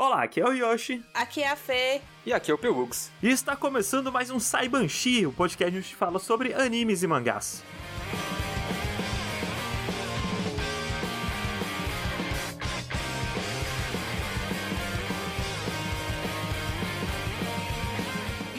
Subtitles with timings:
[0.00, 1.02] Olá, aqui é o Yoshi.
[1.12, 2.00] Aqui é a Fê.
[2.24, 3.10] E aqui é o Pelux.
[3.20, 7.06] E está começando mais um Saibanshi, o podcast onde a gente fala sobre animes e
[7.08, 7.64] mangás.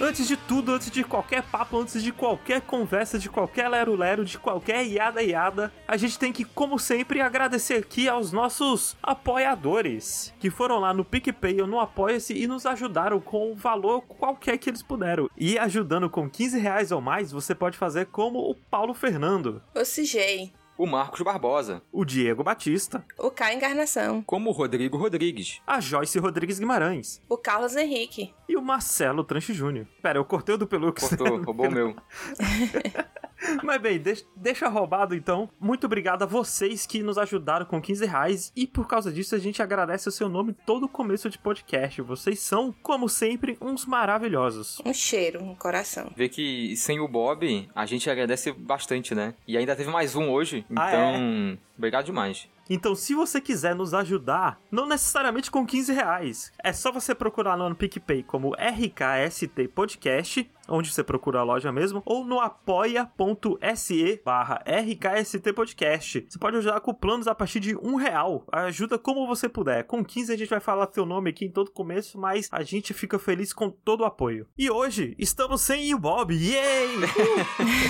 [0.01, 4.39] Antes de tudo, antes de qualquer papo, antes de qualquer conversa, de qualquer lero-lero, de
[4.39, 10.79] qualquer iada-iada, a gente tem que, como sempre, agradecer aqui aos nossos apoiadores, que foram
[10.79, 14.81] lá no PicPay ou no Apoia-se e nos ajudaram com o valor qualquer que eles
[14.81, 15.29] puderam.
[15.37, 19.83] E ajudando com 15 reais ou mais, você pode fazer como o Paulo Fernando, O
[19.83, 20.58] CJ.
[20.79, 21.81] O Marcos Barbosa.
[21.91, 24.21] o Diego Batista, O K Encarnação.
[24.21, 25.59] Como o Rodrigo Rodrigues.
[25.67, 28.33] a Joyce Rodrigues Guimarães O Carlos Henrique.
[28.47, 29.85] e o Marcelo Tranche Júnior.
[30.01, 31.01] Pera, eu cortei o do Pelux.
[31.01, 31.93] Cortou, roubou o meu.
[33.63, 35.49] Mas bem, deixa, deixa roubado então.
[35.59, 38.51] Muito obrigado a vocês que nos ajudaram com 15 reais.
[38.55, 42.01] E por causa disso, a gente agradece o seu nome todo começo de podcast.
[42.01, 44.81] Vocês são, como sempre, uns maravilhosos.
[44.85, 46.11] Um cheiro no coração.
[46.15, 49.33] Vê que sem o Bob, a gente agradece bastante, né?
[49.47, 50.65] E ainda teve mais um hoje.
[50.69, 52.47] Então, Ah, obrigado demais.
[52.69, 57.55] Então, se você quiser nos ajudar, não necessariamente com 15 reais, é só você procurar
[57.55, 64.21] lá no PicPay como RKST Podcast, onde você procura a loja mesmo, ou no apoia.se
[64.23, 66.25] barra RKST Podcast.
[66.29, 68.45] Você pode ajudar com planos a partir de um real.
[68.51, 69.83] Ajuda como você puder.
[69.85, 72.93] Com 15 a gente vai falar seu nome aqui em todo começo, mas a gente
[72.93, 74.47] fica feliz com todo o apoio.
[74.55, 76.35] E hoje, estamos sem o Bob.
[76.35, 76.89] Yay!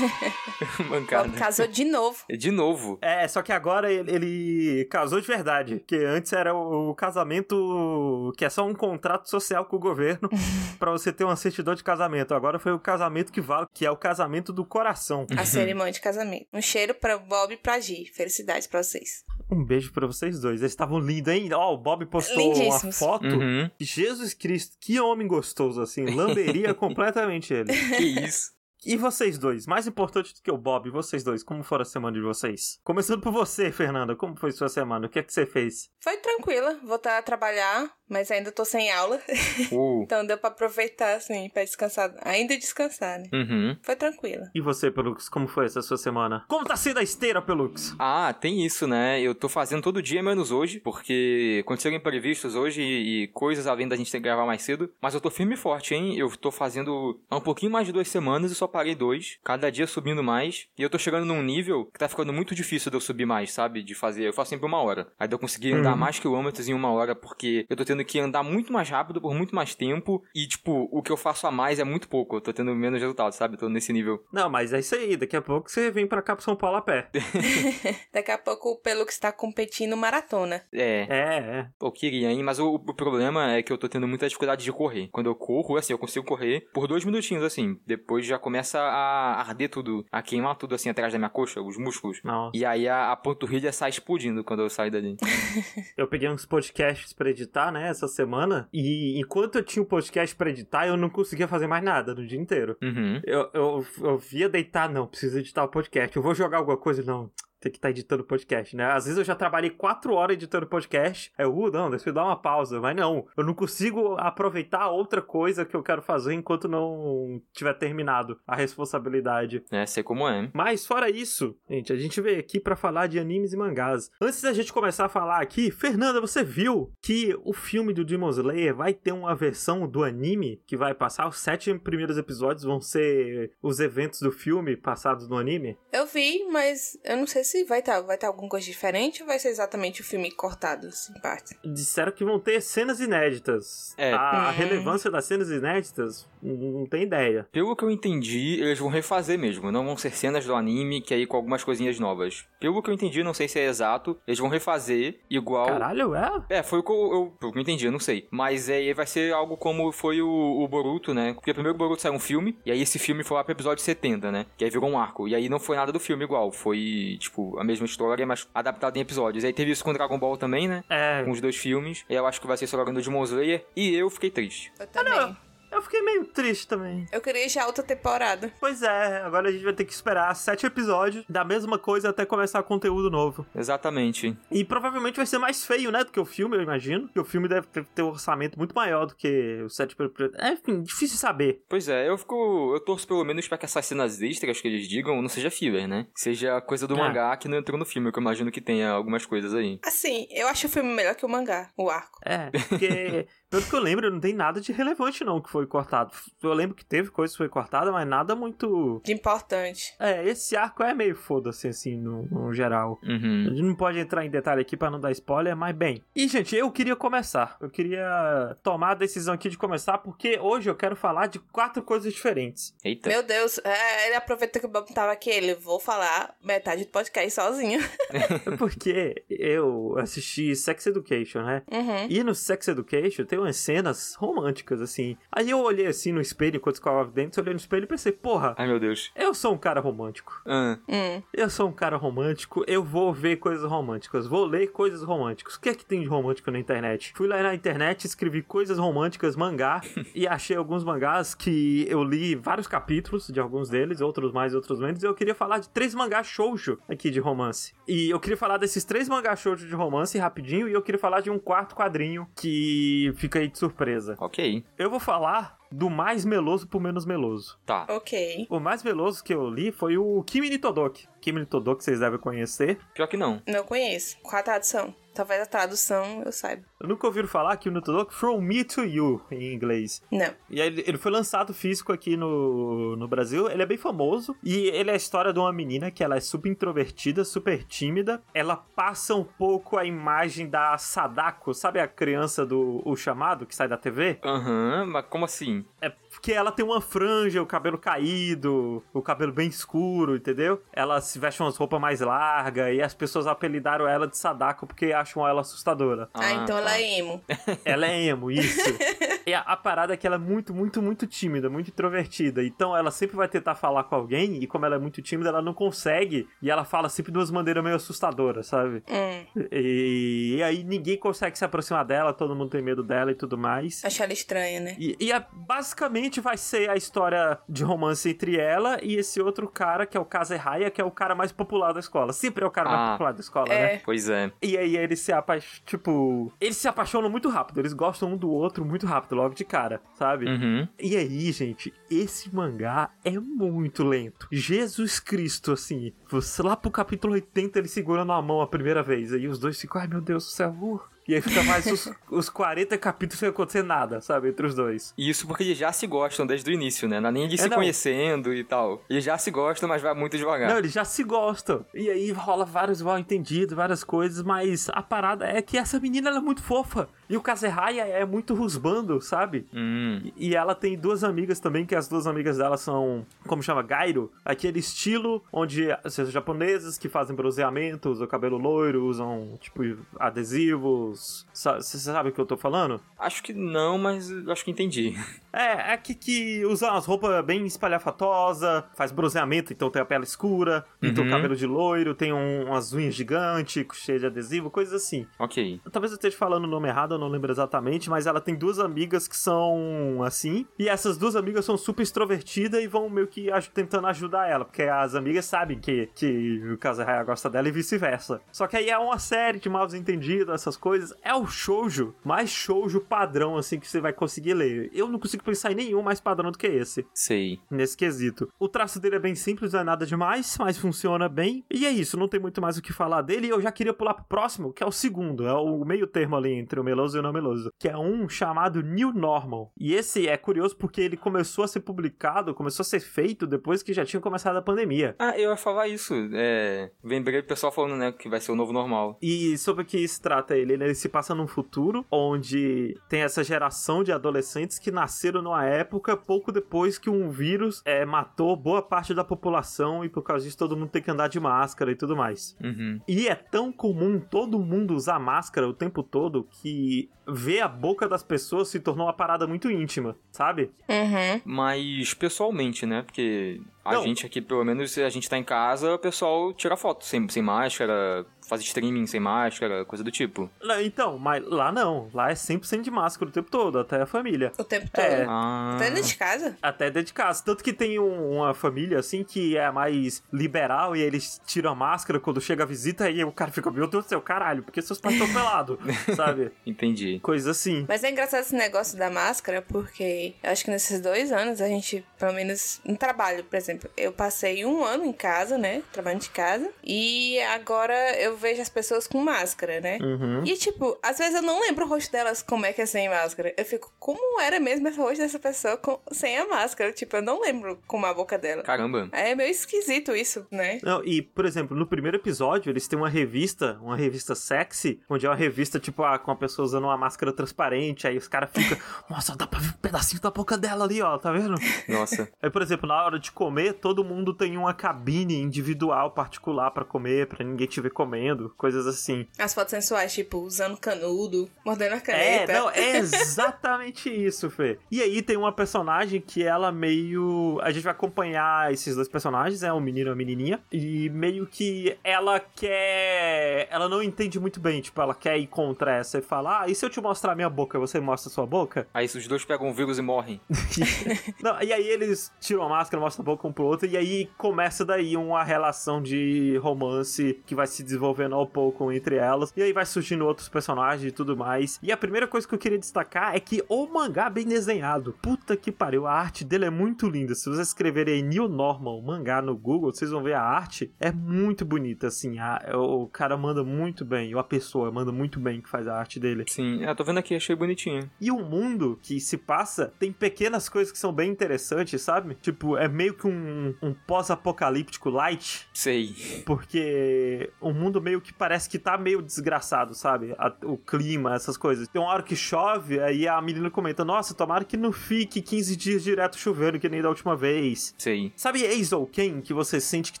[0.90, 1.28] Mancada.
[1.28, 2.24] Bob casou de novo.
[2.28, 2.98] De novo.
[3.00, 5.82] É, só que agora ele, ele casou de verdade.
[5.86, 10.28] Que antes era o, o casamento que é só um contrato social com o governo
[10.78, 12.34] pra você ter uma certidão de casamento.
[12.34, 15.26] Agora foi o casamento que vale, que é o casamento do coração.
[15.36, 16.46] A cerimônia de casamento.
[16.52, 18.10] Um cheiro pra Bob e pra Gi.
[18.14, 19.24] Felicidades pra vocês.
[19.50, 20.60] Um beijo pra vocês dois.
[20.60, 21.52] Eles estavam lindos, hein?
[21.52, 23.26] Ó, o Bob postou uma foto.
[23.26, 23.70] Uhum.
[23.78, 26.04] Jesus Cristo, que homem gostoso, assim.
[26.04, 27.72] Lamberia completamente ele.
[27.72, 28.55] Que isso.
[28.84, 32.16] E vocês dois, mais importante do que o Bob, vocês dois, como foi a semana
[32.16, 32.78] de vocês?
[32.84, 35.06] Começando por você, Fernanda, como foi sua semana?
[35.06, 35.90] O que é que você fez?
[36.00, 36.78] Foi tranquila.
[36.84, 39.20] Voltar a trabalhar, mas ainda tô sem aula.
[39.72, 40.02] Uh.
[40.02, 42.14] Então deu pra aproveitar, assim, pra descansar.
[42.22, 43.26] Ainda descansar, né?
[43.32, 43.76] Uhum.
[43.82, 44.50] Foi tranquila.
[44.54, 46.44] E você, Pelux, como foi essa sua semana?
[46.46, 47.94] Como tá sendo a esteira, Pelux?
[47.98, 49.20] Ah, tem isso, né?
[49.20, 53.88] Eu tô fazendo todo dia, menos hoje, porque aconteceram imprevistos hoje e, e coisas além
[53.88, 54.92] da gente ter que gravar mais cedo.
[55.00, 56.16] Mas eu tô firme e forte, hein?
[56.16, 59.38] Eu tô fazendo há um pouquinho mais de duas semanas e só parei dois.
[59.42, 60.66] Cada dia subindo mais.
[60.78, 63.52] E eu tô chegando num nível que tá ficando muito difícil de eu subir mais,
[63.52, 63.82] sabe?
[63.82, 64.24] De fazer.
[64.28, 65.08] Eu faço sempre uma hora.
[65.18, 65.96] Aí eu conseguir andar Uhum.
[65.98, 69.34] mais quilômetros em uma hora, porque eu tô tendo que andar muito mais rápido por
[69.34, 70.22] muito mais tempo.
[70.34, 72.36] E, tipo, o que eu faço a mais é muito pouco.
[72.36, 73.54] Eu tô tendo menos resultado, sabe?
[73.54, 74.24] Eu tô nesse nível.
[74.32, 75.16] Não, mas é isso aí.
[75.16, 77.08] Daqui a pouco você vem pra cá pro São Paulo a pé.
[78.12, 80.62] Daqui a pouco o Pelux está competindo maratona.
[80.72, 81.06] É.
[81.08, 81.66] É, é.
[81.80, 82.42] Eu queria, hein?
[82.42, 85.08] Mas o, o problema é que eu tô tendo muita dificuldade de correr.
[85.12, 87.78] Quando eu corro, assim, eu consigo correr por dois minutinhos, assim.
[87.86, 91.76] Depois já começa a arder tudo, a queimar tudo, assim, atrás da minha coxa, os
[91.76, 92.20] músculos.
[92.24, 92.50] Não.
[92.54, 95.16] E aí a, a panturrilha sai explodindo quando eu saio dali.
[95.96, 98.68] Eu peguei uns podcasts pra editar, né, essa semana.
[98.72, 102.26] E enquanto eu tinha o podcast pra editar, eu não conseguia fazer mais nada no
[102.26, 102.76] dia inteiro.
[102.82, 103.20] Uhum.
[103.24, 106.16] Eu, eu, eu via deitar, não, preciso editar o podcast.
[106.16, 107.30] Eu vou jogar alguma coisa, não.
[107.66, 108.84] Tem que estar editando podcast, né?
[108.92, 111.32] Às vezes eu já trabalhei quatro horas editando podcast.
[111.36, 112.80] Aí eu, uh, não, deixa eu dar uma pausa.
[112.80, 117.74] Mas não, eu não consigo aproveitar outra coisa que eu quero fazer enquanto não tiver
[117.74, 119.64] terminado a responsabilidade.
[119.68, 120.48] É, sei como é.
[120.54, 124.12] Mas fora isso, gente, a gente veio aqui pra falar de animes e mangás.
[124.20, 128.30] Antes da gente começar a falar aqui, Fernanda, você viu que o filme do Demon
[128.30, 131.26] Slayer vai ter uma versão do anime que vai passar?
[131.26, 135.76] Os sete primeiros episódios vão ser os eventos do filme passados no anime?
[135.92, 139.28] Eu vi, mas eu não sei se vai estar vai tá alguma coisa diferente ou
[139.28, 141.56] vai ser exatamente o filme cortado, assim, em parte.
[141.64, 143.94] Disseram que vão ter cenas inéditas.
[143.96, 144.12] É.
[144.12, 144.52] A Hum.
[144.52, 147.46] relevância das cenas inéditas, não tem ideia.
[147.52, 149.70] Pelo que eu entendi, eles vão refazer mesmo.
[149.72, 152.44] Não vão ser cenas do anime, que aí com algumas coisinhas novas.
[152.60, 155.66] Pelo que eu entendi, não sei se é exato, eles vão refazer igual.
[155.66, 156.44] Caralho, é?
[156.48, 158.26] É, foi o que eu, eu, pelo que eu entendi, eu não sei.
[158.30, 161.32] Mas é, vai ser algo como foi o, o Boruto, né?
[161.34, 163.82] Porque primeiro o Boruto saiu um filme, e aí esse filme foi lá pro episódio
[163.82, 164.46] 70, né?
[164.56, 165.26] Que aí virou um arco.
[165.28, 166.50] E aí não foi nada do filme igual.
[166.52, 169.44] Foi, tipo, a mesma história, mas adaptado em episódios.
[169.44, 170.82] E aí teve isso com Dragon Ball também, né?
[170.88, 171.22] É.
[171.24, 172.04] Com os dois filmes.
[172.08, 173.66] E eu acho que vai ser só agora no Demon Slayer.
[173.74, 174.72] E eu fiquei triste.
[174.78, 175.36] Eu também.
[175.76, 177.06] Eu fiquei meio triste também.
[177.12, 178.50] Eu queria já outra temporada.
[178.58, 182.24] Pois é, agora a gente vai ter que esperar sete episódios da mesma coisa até
[182.24, 183.44] começar conteúdo novo.
[183.54, 184.34] Exatamente.
[184.50, 187.02] E provavelmente vai ser mais feio, né, do que o filme, eu imagino.
[187.08, 189.94] Porque o filme deve ter, um orçamento muito maior do que o sete...
[190.38, 191.62] É, enfim, difícil saber.
[191.68, 192.72] Pois é, eu fico.
[192.72, 195.86] Eu torço pelo menos pra que essas cenas extras que eles digam não seja filler,
[195.86, 196.06] né?
[196.14, 196.98] Que seja coisa do Ah.
[196.98, 199.78] mangá que não entrou no filme, que eu imagino que tenha algumas coisas aí.
[199.84, 202.18] Assim, eu acho o filme melhor que o mangá, o arco.
[202.24, 206.12] É, porque, pelo que eu lembro, não tem nada de relevante não que foi cortado.
[206.42, 209.00] Eu lembro que teve coisa que foi cortada, mas nada muito...
[209.04, 209.94] De importante.
[209.98, 212.98] É, esse arco é meio foda-se, assim, no, no geral.
[213.02, 213.44] A Uhum.
[213.50, 216.02] gente não pode entrar em detalhe aqui pra não dar spoiler, mas bem.
[216.14, 217.56] E, gente, eu queria começar.
[217.60, 221.82] Eu queria tomar a decisão aqui de começar, porque hoje eu quero falar de quatro
[221.82, 222.74] coisas diferentes.
[222.84, 223.08] Eita.
[223.08, 226.90] Meu Deus, é, ele aproveita que o Bob tava aqui, ele vou falar metade do
[226.90, 227.80] podcast sozinho.
[228.58, 231.62] Porque eu assisti Sex Education, né?
[231.70, 232.06] Uhum.
[232.08, 235.16] E no Sex Education tem umas cenas românticas, assim.
[235.46, 238.56] Aí eu olhei assim no espelho enquanto escovava dentro, olhei no espelho e pensei, porra,
[238.58, 239.12] Ai, meu Deus.
[239.14, 240.42] eu sou um cara romântico.
[240.44, 241.22] Ah, Hum.
[241.32, 245.54] Eu sou um cara romântico, eu vou ver coisas românticas, vou ler coisas românticas.
[245.54, 247.12] O que é que tem de romântico na internet?
[247.14, 249.80] Fui lá na internet, escrevi coisas românticas, mangá,
[250.14, 254.80] e achei alguns mangás que eu li vários capítulos de alguns deles, outros mais, outros
[254.80, 257.72] menos, e eu queria falar de três mangás shoujo aqui de romance.
[257.86, 261.20] E eu queria falar desses três mangás shoujo de romance rapidinho, e eu queria falar
[261.20, 264.16] de um quarto quadrinho que fica aí de surpresa.
[264.18, 264.64] ok.
[264.76, 265.35] Eu vou falar
[265.70, 267.58] do mais meloso pro menos meloso.
[267.66, 267.86] Tá.
[267.88, 268.46] Ok.
[268.48, 271.08] O mais meloso que eu li foi o Kimi ni Todoki.
[271.20, 272.78] Kimi ni Todoki vocês devem conhecer.
[272.94, 273.42] Pior que não.
[273.46, 274.16] Não conheço.
[274.22, 274.94] Qual a tradução?
[275.16, 276.62] Talvez a tradução eu saiba.
[276.78, 280.02] Eu nunca ouviram falar Kimi ni Todoki From Me to You, em inglês.
[280.12, 280.30] Não.
[280.50, 283.50] E aí ele, ele foi lançado físico aqui no, no Brasil.
[283.50, 284.36] Ele é bem famoso.
[284.44, 288.22] E ele é a história de uma menina que ela é super introvertida, super tímida.
[288.34, 293.54] Ela passa um pouco a imagem da Sadako, sabe a criança do O Chamado, que
[293.54, 294.18] sai da TV?
[294.22, 295.64] Aham, mas como assim?
[295.80, 300.62] É porque ela tem uma franja, o cabelo caído, o cabelo bem escuro, entendeu?
[300.72, 304.92] Ela se veste umas roupas mais largas e as pessoas apelidaram ela de Sadako porque
[304.92, 306.08] acham ela assustadora.
[306.14, 306.62] Ah, então tá.
[306.62, 307.22] ela é emo.
[307.64, 308.60] Ela é emo, isso.
[309.26, 312.42] e a, a parada é que ela é muito, muito, muito tímida, muito introvertida.
[312.44, 315.42] Então ela sempre vai tentar falar com alguém e como ela é muito tímida, ela
[315.42, 316.28] não consegue.
[316.40, 318.82] E ela fala sempre de umas maneiras meio assustadoras, sabe?
[318.88, 319.44] Hum.
[319.52, 323.36] E, e aí ninguém consegue se aproximar dela, todo mundo tem medo dela e tudo
[323.36, 323.84] mais.
[323.84, 324.76] Acho ela estranha, né?
[324.78, 329.48] E, e a- basicamente vai ser a história de romance entre ela e esse outro
[329.48, 332.12] cara, que é o Kazehaya, que é o cara mais popular da escola.
[332.12, 332.92] Sempre é o cara mais Ah.
[332.92, 333.72] popular da escola, É.
[333.74, 333.80] né?
[333.84, 334.30] Pois é.
[334.42, 336.32] E aí eles se apaixonam, tipo...
[336.40, 339.80] Eles se apaixonam muito rápido, eles gostam um do outro muito rápido, logo de cara,
[339.94, 340.26] sabe?
[340.26, 340.68] Uhum.
[340.78, 344.28] E aí, gente, esse mangá é muito lento.
[344.30, 349.12] Jesus Cristo, assim, você lá pro capítulo 80 ele segurando a mão a primeira vez.
[349.12, 350.54] Aí os dois ficam, ai meu Deus do céu.
[350.60, 350.80] uh.
[351.08, 354.28] E aí fica mais os, os 40 capítulos sem acontecer nada, sabe?
[354.30, 354.92] Entre os dois.
[354.98, 356.98] Isso porque eles já se gostam desde o início, né?
[356.98, 357.58] Não é nem eles É, se não.
[357.58, 358.82] conhecendo e tal.
[358.90, 360.50] Eles já se gostam, mas vai muito devagar.
[360.50, 361.64] Não, eles já se gostam.
[361.72, 366.08] E aí rola vários mal entendidos, várias coisas, mas a parada é que essa menina
[366.08, 366.88] ela é muito fofa.
[367.08, 369.46] E o Kazehaya é muito rusbando, sabe?
[369.54, 370.02] Hum.
[370.16, 374.10] E- ela tem duas amigas também, que as duas amigas dela são, como chama, Gairo.
[374.24, 379.62] Aquele estilo onde são japonesas que fazem bronzeamento, usam cabelo loiro, usam, tipo,
[379.98, 381.26] adesivos.
[381.32, 382.80] Você sabe o que eu tô falando?
[382.98, 384.94] Acho que não, mas acho que entendi.
[385.32, 390.04] É, é que, que usa umas roupas bem espalhafatosa, faz bronzeamento, então tem a pele
[390.04, 391.08] escura, pinta Uhum.
[391.08, 395.06] o cabelo de loiro, tem um- umas unhas gigantes, cheias de adesivo, coisas assim.
[395.18, 395.60] Ok.
[395.70, 398.58] Talvez eu esteja falando o nome errado, eu não lembro exatamente, mas ela tem duas
[398.58, 403.28] amigas que são assim, e essas duas amigas são super extrovertidas e vão meio que
[403.52, 408.20] tentando ajudar ela, porque as amigas sabem que, que o Kazahaya gosta dela e vice-versa.
[408.32, 410.94] Só que aí é uma série de mal entendidos, essas coisas.
[411.02, 414.70] É o shoujo mais shoujo padrão, assim, que você vai conseguir ler.
[414.72, 417.40] Eu não consigo pensar em nenhum mais padrão do que esse Sei.
[417.50, 418.30] nesse quesito.
[418.38, 421.44] O traço dele é bem simples, não é nada demais, mas funciona bem.
[421.50, 423.26] E é isso, não tem muito mais o que falar dele.
[423.26, 426.16] E eu já queria pular pro próximo, que é o segundo, é o meio termo
[426.16, 429.52] ali entre o meloso e o não meloso, que é um chamado New Normal.
[429.58, 433.62] E esse é curioso porque ele começou a ser publicado, começou a ser feito depois
[433.62, 434.94] que já tinha começado a pandemia.
[434.98, 435.94] Ah, eu ia falar isso.
[436.12, 436.70] É.
[436.82, 438.98] Lembrei o pessoal falando, né, que vai ser o novo normal.
[439.02, 440.52] E sobre o que se trata ele?
[440.52, 445.96] Ele se passa num futuro onde tem essa geração de adolescentes que nasceram numa época
[445.96, 450.38] pouco depois que um vírus é, matou boa parte da população e por causa disso
[450.38, 452.36] todo mundo tem que andar de máscara e tudo mais.
[452.42, 452.80] Uhum.
[452.86, 457.48] E é tão comum todo mundo usar máscara o tempo todo que the ver a
[457.48, 460.50] boca das pessoas se tornou uma parada muito íntima, sabe?
[460.68, 461.20] Uhum.
[461.24, 462.82] Mas pessoalmente, né?
[462.82, 463.82] Porque A Não.
[463.82, 467.08] gente aqui, pelo menos, se a gente tá em casa, o pessoal tira foto sem,
[467.08, 470.30] sem máscara, faz streaming sem máscara, coisa do tipo.
[470.40, 471.88] Não, Então, mas lá não.
[471.92, 474.30] Lá é 100% de máscara o tempo todo, até a família.
[474.38, 474.84] O tempo todo.
[474.84, 475.04] É.
[475.08, 475.54] Ah.
[475.56, 476.36] Até dentro de casa?
[476.40, 477.24] Até dentro de casa.
[477.24, 481.54] Tanto que tem um- uma família, assim, que é mais liberal e eles tiram a
[481.56, 484.62] máscara quando chega a visita e o cara fica, meu Deus do céu, caralho, porque
[484.62, 485.58] seus pais estão pelados,
[485.96, 486.30] sabe?
[486.46, 486.95] Entendi.
[487.00, 487.64] Coisa assim.
[487.68, 491.48] Mas é engraçado esse negócio da máscara, porque eu acho que nesses dois anos a
[491.48, 495.62] gente, pelo menos no trabalho, por exemplo, eu passei um ano em casa, né?
[495.72, 496.50] Trabalhando de casa.
[496.64, 499.78] E agora eu vejo as pessoas com máscara, né?
[499.80, 500.24] Uhum.
[500.24, 502.88] E, tipo, às vezes eu não lembro o rosto delas como é que é sem
[502.88, 503.34] máscara.
[503.36, 506.72] Eu fico, como era mesmo esse rosto dessa pessoa com- sem a máscara?
[506.72, 508.42] Tipo, eu não lembro como é a boca dela.
[508.42, 508.88] Caramba.
[508.92, 510.58] É meio esquisito isso, né?
[510.62, 515.06] Não, e, por exemplo, no primeiro episódio, eles têm uma revista, uma revista sexy, onde
[515.06, 518.30] é uma revista, tipo, ah, com a pessoa usando uma máscara transparente, aí os caras
[518.32, 518.56] ficam,
[518.88, 521.34] nossa, dá pra ver um pedacinho da boca dela ali, ó, tá vendo?
[521.68, 522.08] Nossa.
[522.22, 526.64] Aí, por exemplo, na hora de comer, todo mundo tem uma cabine individual, particular pra
[526.64, 529.06] comer, pra ninguém te ver comendo, coisas assim.
[529.18, 532.32] As fotos sensuais, tipo, usando canudo, mordendo a É, caneta.
[532.32, 534.58] não, é exatamente isso, Fê.
[534.70, 537.38] E aí tem uma personagem que ela meio.
[537.42, 540.40] A gente vai acompanhar esses dois personagens, é um menino e uma menininha.
[540.52, 543.48] E meio que ela quer.
[543.50, 546.54] Ela não entende muito bem, tipo, ela quer ir contra essa e fala: Ah, e
[546.54, 548.66] se eu te mostrar minha boca, você mostra a sua boca?
[548.74, 550.20] Aí os dois pegam o vírus e morrem.
[551.22, 554.08] Não, e aí eles tiram a máscara, mostram a boca um pro outro, e aí
[554.16, 559.32] começa daí uma relação de romance que vai se desenvolvendo ao pouco entre elas.
[559.36, 561.58] E aí vai surgindo outros personagens e tudo mais.
[561.62, 564.94] E a primeira coisa que eu queria destacar é que o mangá bem desenhado.
[565.02, 567.14] Puta que pariu, a arte dele é muito linda.
[567.14, 570.72] Se vocês escreverem aí New Normal mangá no Google, vocês vão ver a arte.
[570.80, 572.18] É muito bonita, assim.
[572.18, 575.76] A- o cara manda muito bem, ou a pessoa manda muito bem que faz a
[575.78, 576.24] arte dele.
[576.28, 577.90] Sim, é, tô vendo aqui, achei bonitinho.
[578.00, 582.14] E o mundo que se passa tem pequenas coisas que são bem interessantes, sabe?
[582.20, 583.72] Tipo, é meio que um, um
[584.16, 585.94] pós-apocalíptico light, Sei.
[586.24, 590.14] porque o mundo meio que parece que tá meio desgraçado, sabe?
[590.18, 591.68] A- o clima, essas coisas.
[591.68, 595.56] Tem uma hora que chove, aí a menina comenta: Nossa, tomara que não fique 15
[595.56, 597.74] dias direto chovendo que nem da última vez.
[597.78, 598.12] Sei.
[598.16, 600.00] Sabe Ace ou Ken, que você sente que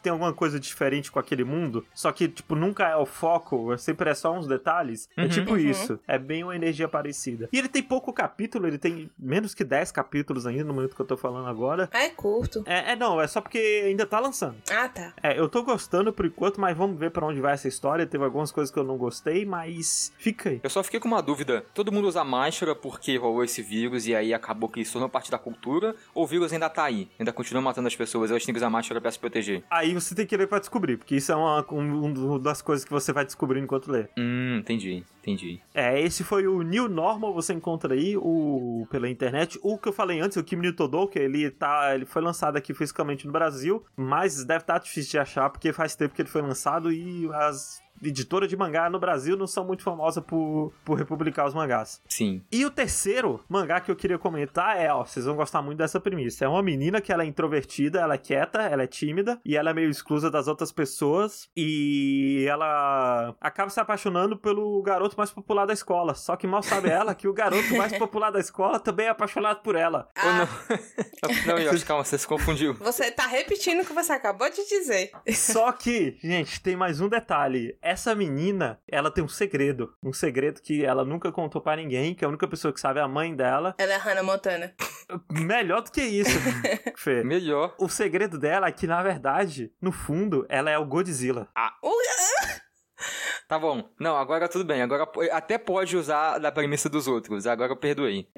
[0.00, 1.84] tem alguma coisa diferente com aquele mundo?
[1.94, 5.08] Só que, tipo, nunca é o foco, é sempre é só uns detalhes?
[5.16, 5.28] É Uhum.
[5.28, 5.56] tipo Uhum.
[5.58, 5.98] isso.
[6.06, 7.48] É bem uma energia parecida.
[7.52, 11.00] E ele tem pouco capítulo, ele tem menos que 10 capítulos ainda no momento que
[11.00, 11.88] eu tô falando agora.
[11.92, 12.64] Ah, é curto.
[12.66, 14.56] É, é, não, é só porque ainda tá lançando.
[14.70, 15.12] Ah, tá.
[15.22, 18.06] É, eu tô gostando por enquanto, mas vamos ver pra onde vai essa história.
[18.06, 20.60] Teve algumas coisas que eu não gostei, mas fica aí.
[20.62, 21.64] Eu só fiquei com uma dúvida.
[21.74, 25.30] Todo mundo usa máscara porque rolou esse vírus e aí acabou que isso tornou parte
[25.30, 25.94] da cultura?
[26.14, 27.08] Ou o vírus ainda tá aí?
[27.18, 28.30] Ainda continua matando as pessoas?
[28.30, 29.62] Elas têm que usar máscara pra se proteger?
[29.70, 32.84] Aí você tem que ler pra descobrir, porque isso é uma, um, um das coisas
[32.84, 34.06] que você vai descobrindo enquanto lê.
[34.18, 35.04] Hum, entendi.
[35.26, 35.60] Entendi.
[35.74, 39.58] É, esse foi o New Normal, você encontra aí o pela internet.
[39.60, 42.72] O que eu falei antes, o Kimi no Todoka, ele tá, ele foi lançado aqui
[42.72, 46.42] fisicamente no Brasil, mas deve estar difícil de achar porque faz tempo que ele foi
[46.42, 51.46] lançado e as editoras de mangá no Brasil não são muito famosas por, por republicar
[51.46, 52.00] os mangás.
[52.08, 52.42] Sim.
[52.50, 55.98] E o terceiro mangá que eu queria comentar é, ó, vocês vão gostar muito dessa
[56.00, 56.44] premissa.
[56.44, 59.70] É uma menina que ela é introvertida, ela é quieta, ela é tímida e ela
[59.70, 65.66] é meio exclusa das outras pessoas e ela acaba se apaixonando pelo garoto mais popular
[65.66, 66.14] da escola.
[66.14, 69.60] Só que mal sabe ela que o garoto mais popular da escola também é apaixonado
[69.62, 70.08] por ela.
[70.16, 71.46] Ou Ah, não?
[71.54, 72.74] não, Yoshi, calma, você se confundiu.
[72.74, 75.10] você tá repetindo o que você acabou de dizer.
[75.32, 77.76] Só que, gente, tem mais um detalhe.
[77.86, 79.94] Essa menina, ela tem um segredo.
[80.02, 83.02] Um segredo que ela nunca contou pra ninguém, que a única pessoa que sabe é
[83.02, 83.76] a mãe dela.
[83.78, 84.74] Ela é Hannah Montana.
[85.30, 86.36] Melhor do que isso,
[86.98, 87.22] Fê.
[87.22, 87.76] Melhor.
[87.78, 91.48] O segredo dela é que, na verdade, no fundo, ela é o Godzilla.
[93.46, 93.88] Tá bom.
[94.00, 94.82] Não, agora tudo bem.
[94.82, 97.46] Agora até pode usar da premissa dos outros.
[97.46, 98.28] Agora eu perdoei.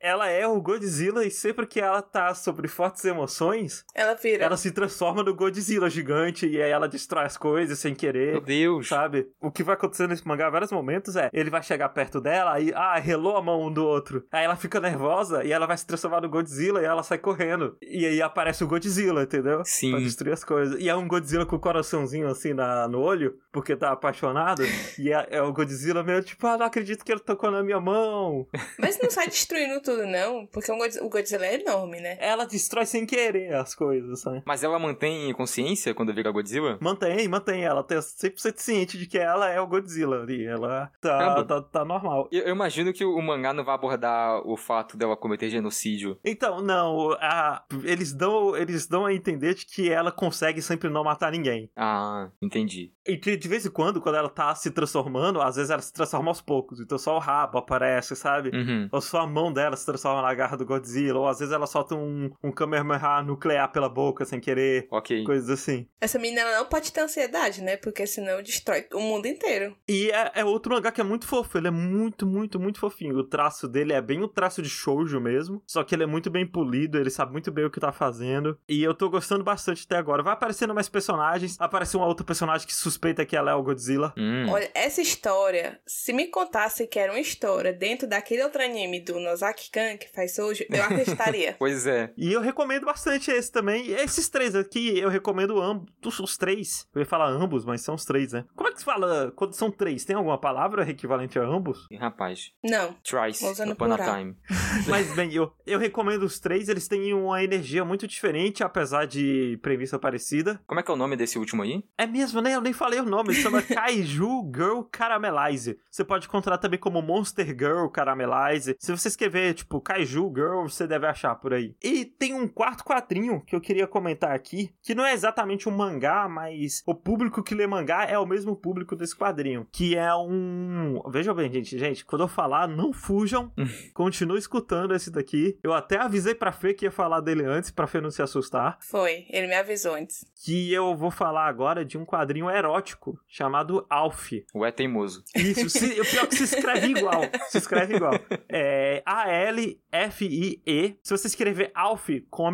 [0.00, 4.42] Ela é o Godzilla e sempre que ela tá sobre fortes emoções, Ela vira.
[4.44, 8.40] ela se transforma no Godzilla gigante e aí ela destrói as coisas sem Meu querer.
[8.40, 8.88] Deus.
[8.88, 9.28] Sabe?
[9.40, 12.52] O que vai acontecer nesse mangá em vários momentos é ele vai chegar perto dela,
[12.54, 14.24] aí, ah, relou a mão um do outro.
[14.32, 17.76] Aí ela fica nervosa e ela vai se transformar no Godzilla e ela sai correndo.
[17.82, 19.62] E aí aparece o Godzilla, entendeu?
[19.64, 19.90] Sim.
[19.90, 20.80] Pra destruir as coisas.
[20.80, 24.62] E é um Godzilla com o coraçãozinho assim na, no olho, porque tá apaixonado.
[24.98, 27.80] e é, é o Godzilla meio tipo, ah, não acredito que ele tocou na minha
[27.80, 28.46] mão.
[28.78, 30.46] Mas não sai destruindo tudo, não.
[30.46, 32.16] Porque o Godz- o Godzilla é enorme, né?
[32.20, 34.42] Ela destrói sem querer as coisas, sabe?
[34.46, 36.78] Mas ela mantém consciência quando vira Godzilla?
[36.80, 37.64] Mantém, mantém.
[37.64, 40.44] Ela tá 100% ciente de que ela é o Godzilla ali.
[40.44, 42.28] Ela tá, tá, tá normal.
[42.32, 46.18] Eu, eu imagino que o mangá não vai abordar o fato dela cometer genocídio.
[46.24, 51.04] Então, não, a- eles, dão, eles dão a entender de que ela consegue sempre não
[51.04, 51.70] matar ninguém.
[51.76, 52.92] Ah, entendi.
[53.06, 55.92] E de, de vez em quando, quando ela tá se transformando, às vezes ela se
[55.92, 56.80] transforma aos poucos.
[56.80, 58.50] Então só o rabo aparece, sabe?
[58.54, 58.88] Uhum.
[58.92, 61.66] Ou só a mão dela se transforma na garra do Godzilla, ou às vezes ela
[61.66, 64.86] solta um, um Kamehameha nuclear pela boca sem querer.
[64.90, 65.24] Ok.
[65.24, 65.86] Coisas assim.
[66.00, 67.76] Essa menina ela não pode ter ansiedade, né?
[67.76, 69.76] Porque senão destrói o mundo inteiro.
[69.88, 71.58] E é, é outro mangá que é muito fofo.
[71.58, 73.16] Ele é muito, muito, muito fofinho.
[73.16, 75.62] O traço dele é bem o traço de shoujo mesmo.
[75.66, 78.58] Só que ele é muito bem polido, ele sabe muito bem o que tá fazendo.
[78.68, 80.22] E eu tô gostando bastante até agora.
[80.22, 81.56] Vai aparecendo mais personagens.
[81.58, 84.12] Aparece uma outra personagem que suspeita que ela é o Godzilla.
[84.16, 84.46] Hum.
[84.50, 89.18] Olha, essa história, se me contasse que era uma história dentro daquele outro anime do
[89.20, 91.56] Nozaki Que faz shoujo, eu acreditaria.
[91.60, 92.12] Pois é.
[92.16, 93.86] E eu recomendo bastante esse também.
[93.86, 96.86] E Esses três aqui, eu recomendo ambos, os três.
[96.94, 98.44] Eu ia falar ambos, mas são os três, né?
[98.54, 100.04] Como é que se fala quando são três?
[100.04, 101.86] Tem alguma palavra equivalente a ambos?
[101.90, 102.94] E, Rapaz, Não.
[103.02, 104.36] Trice, Usando upon a time.
[104.88, 106.68] Mas bem, eu, eu recomendo os três.
[106.68, 110.60] Eles têm uma energia muito diferente, apesar de premissa parecida.
[110.66, 111.84] Como é que é o nome desse último aí?
[111.98, 112.54] É mesmo, né?
[112.54, 113.34] Eu nem falei o nome.
[113.34, 115.78] Se chama Kaiju Girl Caramelize.
[115.90, 118.76] Você pode encontrar também como Monster Girl Caramelize.
[118.78, 121.74] Se você escrever, tipo, Kaiju Girl, você deve achar por aí.
[121.82, 125.72] E tem um quarto quadrinho que eu queria comentar aqui, que não é exatamente um
[125.72, 129.66] mangá, mas o público que lê mangá é o mesmo público desse quadrinho.
[129.72, 131.00] Que é um.
[131.08, 133.52] Veja bem, gente, gente, quando eu falar, não fujam.
[133.94, 135.58] Continue escutando esse daqui.
[135.62, 138.78] Eu até avisei pra Fê que ia falar dele antes, pra Fê não se assustar
[138.80, 140.24] Foi, ele me avisou antes.
[140.44, 144.32] que eu vou falar agora de um quadrinho erótico chamado Alf.
[144.54, 145.22] O É Teimoso.
[145.34, 147.22] Isso, se, o pior é que se escreve igual.
[147.48, 148.14] Se escreve igual.
[148.52, 149.02] É
[149.50, 150.96] A-L-F-I-E.
[151.02, 152.08] Se você escrever Alf,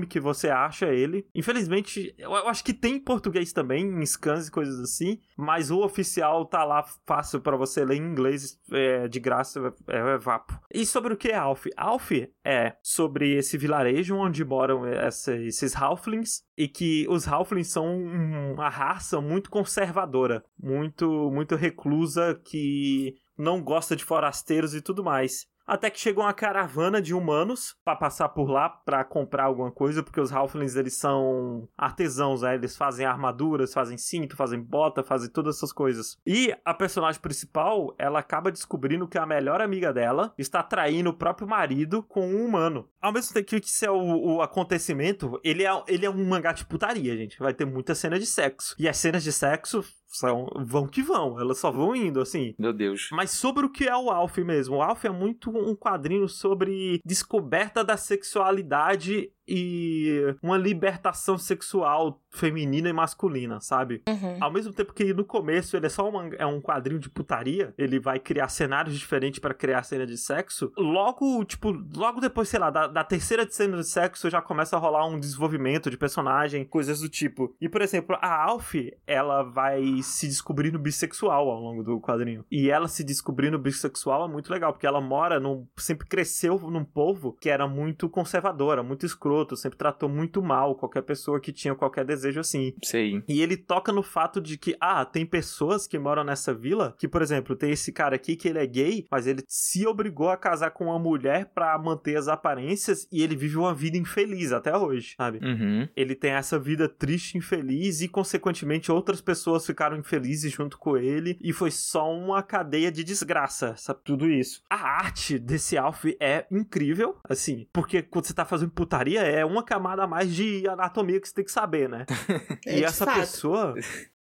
[0.08, 1.26] que você acha ele.
[1.34, 5.20] Infelizmente, eu, eu acho que tem em português também, em scans e coisas assim.
[5.36, 9.96] Mas o oficial tá lá fácil pra você ler em inglês, é, de graça, é,
[10.14, 10.58] é vapo.
[10.72, 11.66] E sobre o que é Alf?
[11.76, 12.12] Alf
[12.44, 18.68] é sobre esse vilarejo onde moram essa- esses Halflings e que os Halflings são uma
[18.68, 25.46] raça muito conservadora, muito muito reclusa que não gosta de forasteiros e tudo mais.
[25.66, 30.02] Até que chega uma caravana de humanos pra passar por lá pra comprar alguma coisa,
[30.02, 32.54] porque os Halflings eles são artesãos, né?
[32.54, 36.18] Eles fazem armaduras, fazem cinto, fazem bota, fazem todas essas coisas.
[36.24, 41.16] E a personagem principal, ela acaba descobrindo que a melhor amiga dela está traindo o
[41.16, 42.88] próprio marido com um humano.
[43.00, 46.52] Ao mesmo tempo que isso é o, o acontecimento, ele é, ele é um mangá
[46.52, 47.38] de putaria, gente.
[47.38, 48.74] Vai ter muita cena de sexo.
[48.78, 52.54] E as cenas de sexo são, vão que vão, elas só vão indo, assim.
[52.58, 53.08] Meu Deus.
[53.12, 54.76] Mas sobre o que é o Alf mesmo?
[54.76, 62.88] O Alf é muito um quadrinho sobre descoberta da sexualidade e uma libertação sexual feminina
[62.88, 64.02] e masculina, sabe?
[64.08, 64.36] Uhum.
[64.40, 67.72] Ao mesmo tempo que no começo ele é só uma- é um quadrinho de putaria,
[67.78, 70.72] ele vai criar cenários diferentes pra criar cena de sexo.
[70.76, 74.78] Logo, tipo, logo depois, sei lá, da, da terceira cena de sexo já começa a
[74.78, 77.54] rolar um desenvolvimento de personagem, coisas do tipo.
[77.60, 78.74] E, por exemplo, a Alf,
[79.06, 82.44] ela vai se descobrindo bissexual ao longo do quadrinho.
[82.50, 85.66] E ela se descobrindo bissexual é muito legal, porque ela mora num.
[85.76, 91.02] sempre cresceu num povo que era muito conservadora, muito escroto, sempre tratou muito mal qualquer
[91.02, 92.72] pessoa que tinha qualquer desejo assim.
[92.82, 93.22] Sei.
[93.28, 97.08] E ele toca no fato de que, ah, tem pessoas que moram nessa vila que,
[97.08, 100.36] por exemplo, tem esse cara aqui que ele é gay, mas ele se obrigou a
[100.36, 104.76] casar com uma mulher pra manter as aparências e ele vive uma vida infeliz até
[104.76, 105.38] hoje, sabe?
[105.42, 105.88] Uhum.
[105.94, 111.38] Ele tem essa vida triste, infeliz e, consequentemente, outras pessoas ficaram infelizes junto com ele
[111.40, 114.00] e foi só uma cadeia de desgraça, sabe?
[114.04, 114.62] Tudo isso.
[114.70, 119.62] A arte desse Alf é incrível, assim, porque quando você tá fazendo putaria é uma
[119.62, 122.06] camada a mais de anatomia que você tem que saber, né?
[122.66, 123.20] É, e essa fato.
[123.20, 123.74] pessoa,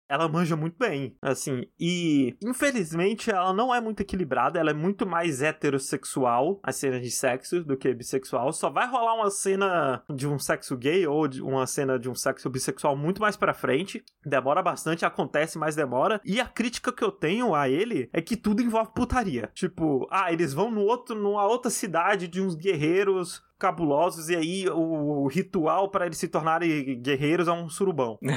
[0.10, 1.68] ela manja muito bem, assim.
[1.80, 4.60] E, infelizmente, ela não é muito equilibrada.
[4.60, 8.52] Ela é muito mais heterossexual, as cenas de sexo, do que bissexual.
[8.52, 12.16] Só vai rolar uma cena de um sexo gay ou de uma cena de um
[12.16, 14.04] sexo bissexual muito mais pra frente.
[14.26, 16.20] Demora bastante, acontece, mas demora.
[16.26, 19.52] E a crítica que eu tenho a ele é que tudo envolve putaria.
[19.54, 24.70] Tipo, ah, eles vão no outro, numa outra cidade de uns guerreiros cabulosos e aí
[24.70, 28.18] o, ritual para eles se tornarem guerreiros é um surubão.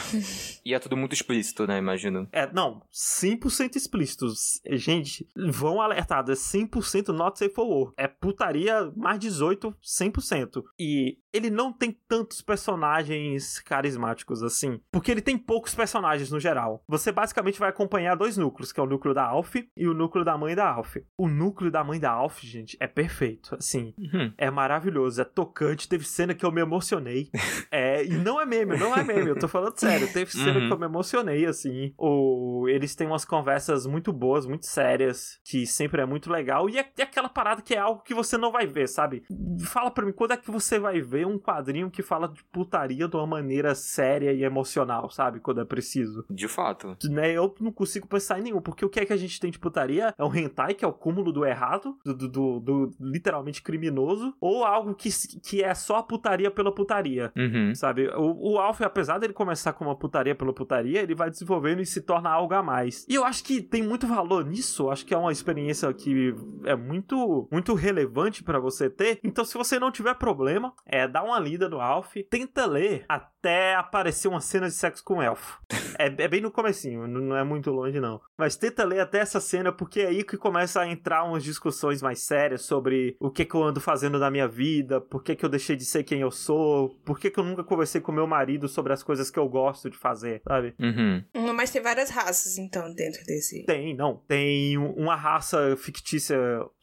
[0.65, 1.79] E é tudo muito explícito, né?
[1.79, 2.29] Imagino.
[2.31, 4.61] É, não, 100% explícitos.
[4.71, 7.95] Gente, vão alertados, é 100% not safe for work.
[7.97, 10.63] É putaria mais 18, 100%.
[10.79, 16.85] E ele não tem tantos personagens carismáticos assim, porque ele tem poucos personagens no geral.
[16.87, 20.25] Você basicamente vai acompanhar dois núcleos, que é o núcleo da Alf e o núcleo
[20.25, 20.97] da mãe da Alf.
[21.17, 23.95] O núcleo da mãe da Alf, gente, é perfeito, assim.
[23.99, 24.33] Uhum.
[24.37, 25.89] É maravilhoso, é tocante.
[25.89, 27.31] Teve cena que eu me emocionei.
[27.71, 30.11] é, É, e não é meme, não é meme, eu tô falando sério.
[30.13, 30.67] Teve cena Uhum.
[30.69, 31.93] que eu me emocionei, assim.
[31.97, 36.69] Ou eles têm umas conversas muito boas, muito sérias, que sempre é muito legal.
[36.69, 39.23] E é, é aquela parada que é algo que você não vai ver, sabe?
[39.67, 43.07] Fala pra mim, quando é que você vai ver um quadrinho que fala de putaria
[43.09, 45.41] de uma maneira séria e emocional, sabe?
[45.41, 46.25] Quando é preciso.
[46.31, 46.97] De fato.
[47.11, 49.51] Né, eu não consigo pensar em nenhum, porque o que é que a gente tem
[49.51, 52.91] de putaria é um hentai, que é o cúmulo do errado, do, do, do- do
[53.01, 55.09] literalmente criminoso, ou algo que,
[55.43, 57.33] que é só putaria pela putaria.
[57.37, 57.75] Uhum.
[57.75, 61.81] Sabe, o, o Alf, apesar dele começar com uma putaria pela putaria, ele vai desenvolvendo
[61.81, 63.07] e se torna algo a mais.
[63.09, 66.77] E eu acho que tem muito valor nisso, acho que é uma experiência que é
[66.77, 69.19] muito, muito relevante pra você ter.
[69.23, 73.32] Então, se você não tiver problema, é dá uma lida no Alf, tenta ler até
[73.75, 75.61] aparecer uma cena de sexo com um elfo.
[75.99, 78.21] É, é bem no comecinho, não não é muito longe não.
[78.39, 82.03] Mas tenta ler até essa cena, porque é aí que começa a entrar umas discussões
[82.03, 85.45] mais sérias sobre o que, que eu ando fazendo na minha vida, por que, que
[85.45, 88.27] eu deixei de ser quem eu sou, por que, que eu nunca conversei com meu
[88.27, 90.75] marido sobre as coisas que eu gosto de fazer, sabe?
[90.79, 91.25] Uhum.
[91.35, 93.65] Hum, Mas tem várias raças, então, dentro desse.
[93.65, 94.17] Tem, não.
[94.29, 96.37] Tem um- uma raça fictícia.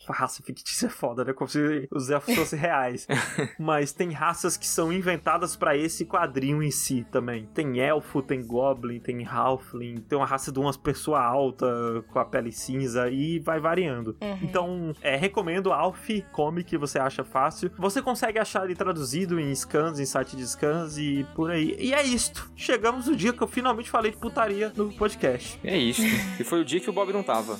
[0.07, 1.33] Raça fictícia é foda, né?
[1.33, 3.07] Como se os elfos fossem reais.
[3.59, 7.47] Mas tem raças que são inventadas pra esse quadrinho em si também.
[7.53, 12.25] Tem elfo, tem goblin, tem halfling, tem uma raça de umas pessoas altas com a
[12.25, 14.15] pele cinza e vai variando.
[14.21, 14.39] Uhum.
[14.41, 17.71] Então, é, recomendo Alf Comic, você acha fácil.
[17.77, 21.75] Você consegue achar ele traduzido em scans, em site de scans e por aí.
[21.79, 22.51] E é isto.
[22.55, 25.59] Chegamos no dia que eu finalmente falei de putaria no podcast.
[25.63, 26.01] É isso.
[26.39, 27.57] e foi o dia que o Bob não tava.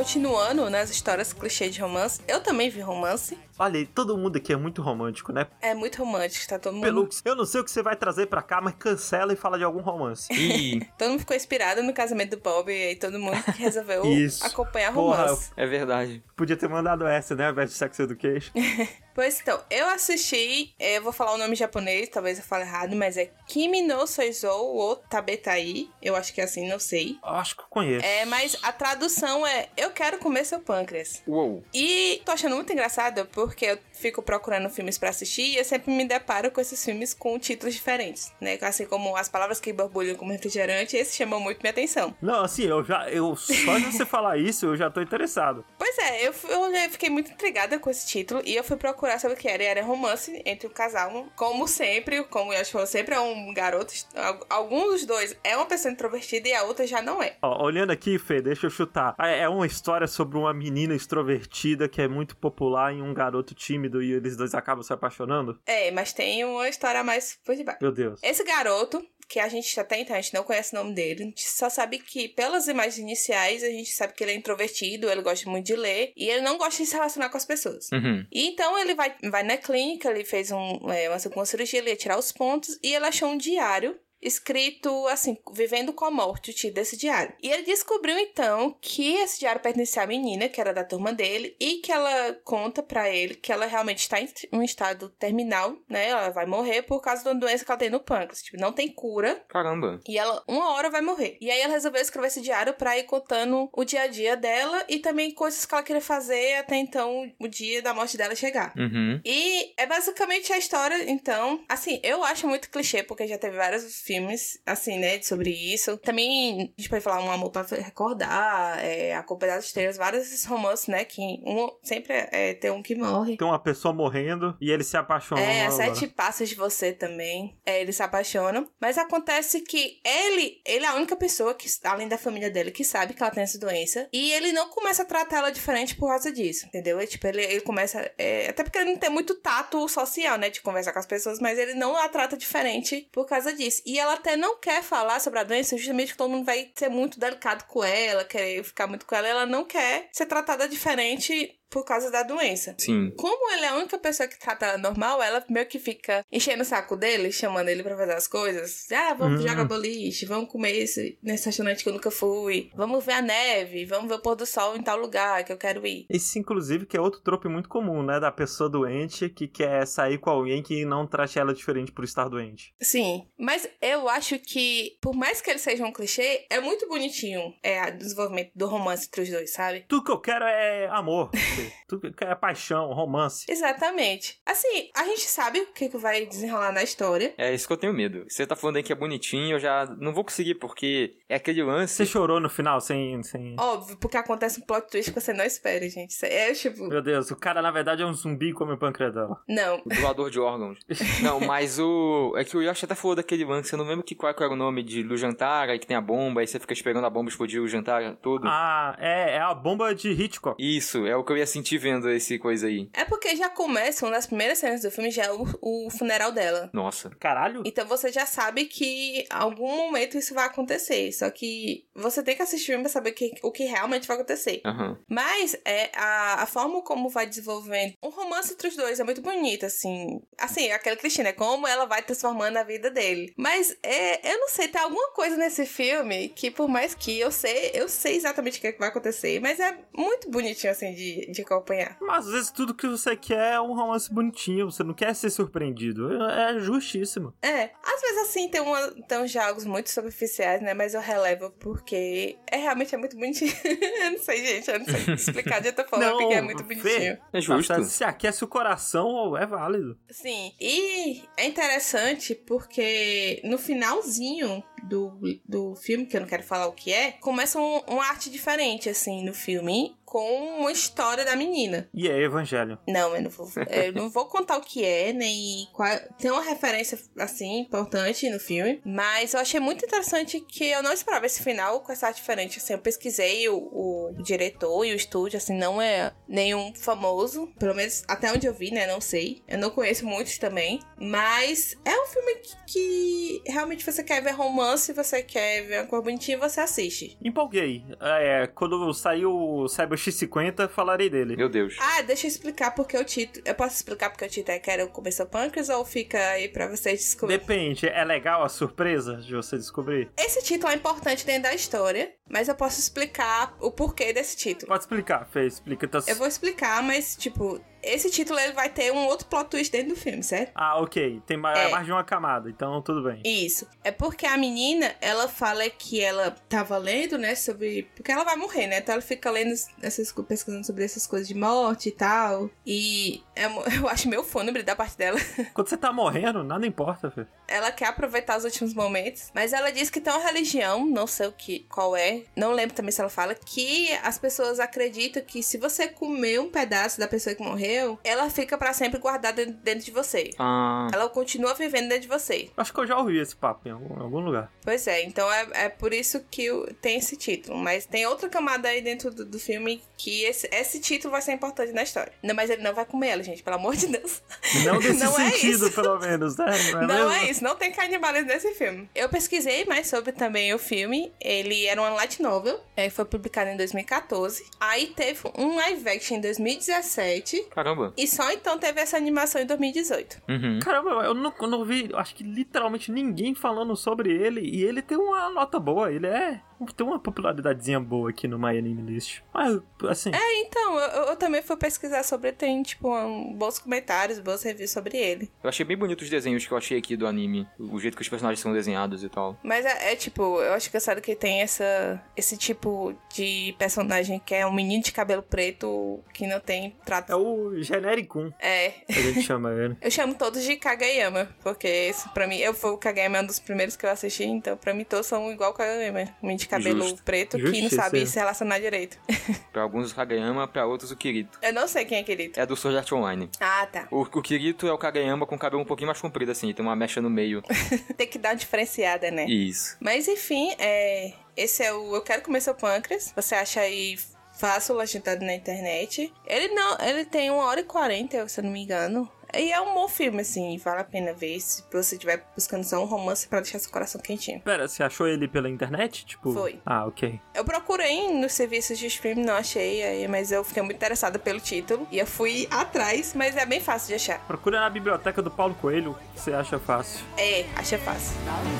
[0.00, 3.36] Continuando nas histórias clichê de romance, eu também vi romance.
[3.60, 5.46] Olha, aí, todo mundo aqui é muito romântico, né?
[5.60, 6.82] É muito romântico, tá todo mundo.
[6.82, 9.58] Pelux, eu não sei o que você vai trazer pra cá, mas cancela e fala
[9.58, 10.32] de algum romance.
[10.32, 14.46] Ih, Todo mundo ficou inspirado no casamento do Bob e aí todo mundo resolveu Isso.
[14.46, 15.50] acompanhar Porra, romance.
[15.58, 16.24] é verdade.
[16.34, 17.44] Podia ter mandado essa, né?
[17.48, 18.50] Ao invés de Sex Education.
[19.12, 22.94] Pois então, eu assisti, eh, eu vou falar o nome japonês, talvez eu fale errado,
[22.96, 25.88] mas é Kimi no Soizou o Tabetai.
[26.00, 27.18] Eu acho que é assim, não sei.
[27.22, 28.06] Acho que eu conheço.
[28.06, 31.22] É, mas a tradução é Eu quero comer seu pâncreas.
[31.26, 31.62] Uou.
[31.74, 35.92] E tô achando muito engraçado porque eu fico procurando filmes pra assistir e eu sempre
[35.92, 38.58] me deparo com esses filmes com títulos diferentes, né?
[38.62, 42.14] Assim como As Palavras que Borbulham como Refrigerante, esse chamou muito minha atenção.
[42.20, 43.08] Não, assim, eu já.
[43.10, 45.64] Eu, só de você falar isso, eu já tô interessado.
[45.90, 49.34] Pois é, eu, eu fiquei muito intrigada com esse título e eu fui procurar saber
[49.34, 49.60] o que era.
[49.62, 51.26] E era romance entre o casal.
[51.34, 53.92] Como sempre, como eu acho que sempre é um garoto.
[54.14, 57.36] al- Algum dos dois é uma pessoa introvertida e a outra já não é.
[57.42, 59.16] Ó, olhando aqui, Fê, deixa eu chutar.
[59.18, 63.39] É é uma história sobre uma menina extrovertida que é muito popular e um garoto
[63.42, 65.58] tímido e eles dois acabam se apaixonando?
[65.66, 67.82] É, mas tem uma história mais por debaixo.
[67.82, 68.20] Meu Deus.
[68.22, 71.26] Esse garoto, que a gente até então a gente não conhece o nome dele, a
[71.26, 75.22] gente só sabe que pelas imagens iniciais a gente sabe que ele é introvertido, ele
[75.22, 77.88] gosta muito de ler e ele não gosta de se relacionar com as pessoas.
[77.92, 78.26] Uhum.
[78.32, 81.96] E então ele vai, vai na clínica, ele fez um, é, uma cirurgia, ele ia
[81.96, 86.54] tirar os pontos e ele achou um diário escrito assim, vivendo com a morte, o
[86.54, 87.34] título desse diário.
[87.42, 91.56] E ele descobriu então que esse diário pertencia à menina, que era da turma dele,
[91.58, 96.08] e que ela conta pra ele que ela realmente está em um estado terminal, né?
[96.08, 98.42] Ela vai morrer por causa de uma doença que ela tem no pâncreas.
[98.42, 99.42] Tipo, não tem cura.
[99.48, 100.00] Caramba.
[100.06, 101.36] E ela, uma hora, vai morrer.
[101.40, 104.84] E aí ela resolveu escrever esse diário pra ir contando o dia a dia dela
[104.88, 108.72] e também coisas que ela queria fazer até então o dia da morte dela chegar.
[108.76, 109.20] Uhum.
[109.24, 111.64] E é basicamente a história, então.
[111.68, 115.96] Assim, eu acho muito clichê, porque já teve vários filmes, assim, né, sobre isso.
[115.98, 120.24] Também, a gente pode falar Um Amor pra Recordar, é, A Culpa das Estrelas, vários
[120.24, 123.36] desses romances, né, que um, sempre é, tem um que morre.
[123.36, 125.40] Tem uma pessoa morrendo e ele se apaixona.
[125.40, 127.56] É, a Sete Passos de Você também.
[127.64, 128.66] É, eles se apaixonam.
[128.80, 132.82] Mas acontece que ele, ele é a única pessoa que, além da família dele, que
[132.82, 134.08] sabe que ela tem essa doença.
[134.12, 136.98] E ele não começa a tratar ela diferente por causa disso, entendeu?
[136.98, 138.10] É, tipo, ele, ele começa.
[138.18, 140.50] é, até porque ele não tem muito tato social, né?
[140.50, 143.82] De conversar com as pessoas, mas ele não a trata diferente por causa disso.
[143.86, 146.88] E ela até não quer falar sobre a doença, justamente porque todo mundo vai ser
[146.88, 149.28] muito delicado com ela, querer ficar muito com ela.
[149.28, 152.74] Ela não quer ser tratada diferente por causa da doença.
[152.78, 153.12] Sim.
[153.16, 156.62] Como ele é a única pessoa que trata ela normal, ela meio que fica enchendo
[156.62, 158.90] o saco dele, chamando ele pra fazer as coisas.
[158.92, 159.46] Ah, vamos Hum.
[159.48, 163.84] jogar boliche, vamos comer esse, nesse restaurante que eu nunca fui, vamos ver a neve,
[163.84, 166.06] vamos ver o pôr do sol em tal lugar que eu quero ir.
[166.10, 168.18] Esse, inclusive, que é outro trope muito comum, né?
[168.18, 172.28] Da pessoa doente que quer sair com alguém que não trate ela diferente por estar
[172.28, 172.74] doente.
[172.80, 177.54] Sim, mas eu acho que, por mais que ele seja um clichê, é muito bonitinho
[177.62, 179.84] é, o desenvolvimento do romance entre os dois, sabe?
[179.88, 181.30] Tudo que eu quero é amor.
[181.88, 183.46] Tudo quero é paixão, romance.
[183.48, 184.40] Exatamente.
[184.46, 187.34] Assim, a gente sabe o que, que vai desenrolar na história.
[187.36, 188.24] É isso que eu tenho medo.
[188.28, 191.62] Você tá falando aí que é bonitinho, eu já não vou conseguir, porque é aquele
[191.62, 191.94] lance.
[191.94, 193.22] Você chorou no final sem.
[193.22, 193.56] sem...
[193.58, 196.14] Óbvio, porque acontece um plot twist que você não espera, gente.
[196.24, 196.86] É tipo.
[196.88, 199.42] Meu Deus, o cara na verdade é um zumbi come o pâncreas dela.
[199.48, 199.82] Não.
[199.84, 200.78] O doador de órgãos.
[201.22, 202.34] Não, mas o.
[202.36, 204.52] É que o Yoshi até falou daquele lance, eu não lembro que, qual que era
[204.52, 207.10] o nome de, do jantar, aí que tem a bomba, aí você fica esperando a
[207.10, 208.46] bomba explodir o jantar todo.
[208.46, 210.56] Ah, é, é a bomba de Hitchcock.
[210.58, 212.88] Isso, é o que eu ia sentir vendo esse coisa aí.
[212.92, 216.32] É porque já começa, uma das primeiras cenas do filme já é o, o funeral
[216.32, 216.70] dela.
[216.72, 217.10] Nossa.
[217.18, 217.62] Caralho?
[217.64, 221.12] Então você já sabe que em algum momento isso vai acontecer.
[221.12, 224.16] Só que você tem que assistir o filme pra saber que, o que realmente vai
[224.16, 224.60] acontecer.
[224.64, 224.98] Aham.
[225.08, 229.20] Mas é a, a forma como vai desenvolvendo o romance entre os dois é muito
[229.20, 230.20] bonito, assim.
[230.38, 233.32] Assim, aquela Cristina, é como ela vai transformando a vida dele.
[233.36, 237.30] Mas é, eu não sei, tem alguma coisa nesse filme que, por mais que eu
[237.30, 240.94] sei, eu sei exatamente o que, é que vai acontecer, mas é muito bonitinho, assim,
[240.94, 241.96] de, de acompanhar.
[242.00, 245.30] Mas às vezes tudo que você quer é um romance bonitinho, você não quer ser
[245.30, 246.12] surpreendido.
[246.30, 247.32] É justíssimo.
[247.42, 250.74] É, às vezes assim tem, uma, tem uns diálogos muito superficiais, né?
[250.74, 253.52] Mas eu relevo porque é realmente é muito bonitinho.
[253.64, 256.64] eu não sei, gente, eu não sei explicar de outra forma, Não, porque é muito
[256.64, 256.74] Fê.
[256.74, 257.18] bonitinho.
[257.32, 257.84] É justo.
[257.84, 259.98] Se aquece o coração, é válido.
[260.10, 266.66] Sim, e é interessante porque no finalzinho do, do filme, que eu não quero falar
[266.66, 271.36] o que é, começa um, uma arte diferente, assim, no filme, com uma história da
[271.36, 271.88] menina.
[271.94, 272.76] E é evangelho.
[272.88, 275.88] Não, eu não vou, eu não vou contar o que é, nem qual.
[276.18, 278.82] Tem uma referência, assim, importante no filme.
[278.84, 282.58] Mas eu achei muito interessante que eu não esperava esse final com essa arte diferente.
[282.58, 287.46] Assim, eu pesquisei o, o diretor e o estúdio, assim, não é nenhum famoso.
[287.56, 288.88] Pelo menos até onde eu vi, né?
[288.88, 289.44] Não sei.
[289.46, 290.80] Eu não conheço muitos também.
[290.98, 295.86] Mas é um filme que, que realmente você quer ver romance, você quer ver uma
[295.86, 297.16] cor bonitinha, você assiste.
[297.22, 297.84] Empolguei.
[298.00, 301.36] É, quando saiu o Cyber X50, falarei dele.
[301.36, 301.76] Meu Deus.
[301.78, 303.44] Ah, deixa eu explicar porque o título.
[303.46, 306.68] Eu posso explicar porque o título é Quero Comer Seu Pâncreas ou fica aí pra
[306.68, 307.40] vocês descobrirem?
[307.40, 310.10] Depende, é legal a surpresa de você descobrir?
[310.18, 314.68] Esse título é importante dentro da história, mas eu posso explicar o porquê desse título.
[314.68, 315.88] Pode explicar, Fê, explica.
[316.06, 319.90] Eu vou explicar, mas, tipo, esse título ele vai ter um outro plot twist dentro
[319.94, 320.52] do filme, certo?
[320.54, 321.20] Ah, ok.
[321.26, 321.70] Tem ma- É.
[321.70, 323.20] mais de uma camada, então tudo bem.
[323.24, 323.66] Isso.
[323.82, 327.88] É porque a menina, ela fala que ela tava lendo, né, sobre.
[327.96, 328.78] Porque ela vai morrer, né?
[328.78, 332.50] Então ela fica lendo essas pesquisando sobre essas coisas de morte e tal.
[332.66, 333.46] E é
[333.78, 335.18] eu acho meio fúnebre da parte dela.
[335.54, 337.26] Quando você tá morrendo, nada importa, Fê.
[337.48, 341.26] ela quer aproveitar os últimos momentos, mas ela diz que tem uma religião, não sei
[341.28, 345.42] o que, qual é, não lembro também se ela fala, que as pessoas acreditam que
[345.42, 349.84] se você comer um pedaço da pessoa que morreu, ela fica pra sempre guardada dentro
[349.84, 350.30] de você.
[350.38, 350.88] Ah.
[350.92, 352.50] Ela continua vivendo dentro de você.
[352.56, 354.52] Acho que eu já ouvi esse papo em algum, em algum lugar.
[354.62, 356.48] Pois é, então é, é por isso que
[356.80, 357.58] tem esse título.
[357.58, 361.32] Mas tem outra camada aí dentro do, do filme que esse, esse título vai ser
[361.32, 362.12] importante na história.
[362.22, 364.22] Não, mas ele não vai comer ela, gente, pelo amor de Deus.
[364.64, 365.72] Não desse Não é sentido, isso.
[365.72, 366.46] pelo menos, né?
[366.72, 368.88] Não é, Não é isso, não tem canibalismo nesse filme.
[368.94, 371.12] Eu pesquisei mais sobre também o filme.
[371.20, 374.44] Ele era uma light novel, é, foi publicado em 2014.
[374.58, 377.46] Aí teve um live action em 2017.
[377.50, 377.92] Caramba.
[377.96, 380.22] E só então teve essa animação em 2018.
[380.28, 380.58] Uhum.
[380.60, 384.40] Caramba, eu não, eu não vi, acho que literalmente ninguém falando sobre ele.
[384.40, 386.40] E ele tem uma nota boa, ele é.
[386.76, 389.20] Tem uma popularidadezinha boa aqui no My Anime List.
[389.32, 390.10] Mas, assim.
[390.14, 394.70] É, então, eu, eu também fui pesquisar sobre, tem, tipo, um, bons comentários, bons reviews
[394.70, 395.30] sobre ele.
[395.42, 397.46] Eu achei bem bonito os desenhos que eu achei aqui do anime.
[397.58, 399.38] O jeito que os personagens são desenhados e tal.
[399.42, 404.34] Mas é, é, tipo, eu acho engraçado que tem essa, esse tipo de personagem que
[404.34, 407.12] é um menino de cabelo preto que não tem trato.
[407.12, 409.76] É o Genericum, É, que a gente chama ele.
[409.80, 413.26] Eu chamo todos de Kageyama, porque esse, pra mim, eu foi o Kageyama é um
[413.26, 416.00] dos primeiros que eu assisti, então pra mim todos são igual o Kageyama.
[416.22, 417.02] Um menino de cabelo Justo.
[417.02, 418.98] preto que não sabe se relacionar direito.
[419.52, 421.38] Pra alguns o Kageyama, pra outros o Kirito.
[421.42, 422.32] Eu não sei quem é aquele.
[422.36, 423.28] É do Sword Art Online.
[423.40, 423.88] Ah, tá.
[423.90, 426.64] O, o Kirito é o Kageyama com o cabelo um pouquinho mais comprido, assim, tem
[426.64, 427.42] uma mecha no meio.
[427.96, 429.26] Tem que dar uma diferenciada, né?
[429.26, 429.76] Isso.
[429.80, 431.12] Mas enfim, é...
[431.36, 433.12] esse é o Eu Quero Comer Seu Pâncreas.
[433.14, 433.98] Você acha aí
[434.32, 436.12] fácil, legendado na internet.
[436.26, 439.10] Ele não, ele tem uma hora e quarenta, se eu não me engano.
[439.34, 442.82] E é um bom filme, assim, vale a pena ver se você estiver buscando só
[442.82, 444.40] um romance para deixar seu coração quentinho.
[444.40, 446.04] Pera, você achou ele pela internet?
[446.04, 446.32] Tipo.
[446.32, 446.60] Foi.
[446.64, 447.20] Ah, ok.
[447.34, 451.40] Eu procurei nos serviços de streaming, não achei, aí, mas eu fiquei muito interessada pelo
[451.40, 451.86] título.
[451.90, 454.18] E eu fui atrás, mas é bem fácil de achar.
[454.26, 457.04] Procura na biblioteca do Paulo Coelho, você acha fácil.
[457.16, 458.16] É, acha fácil.
[458.24, 458.52] Não, não,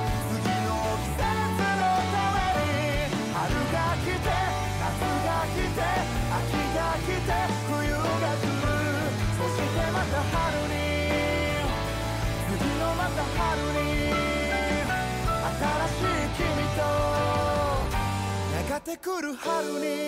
[0.00, 0.05] não,
[18.54, 20.06] やがて来る春に。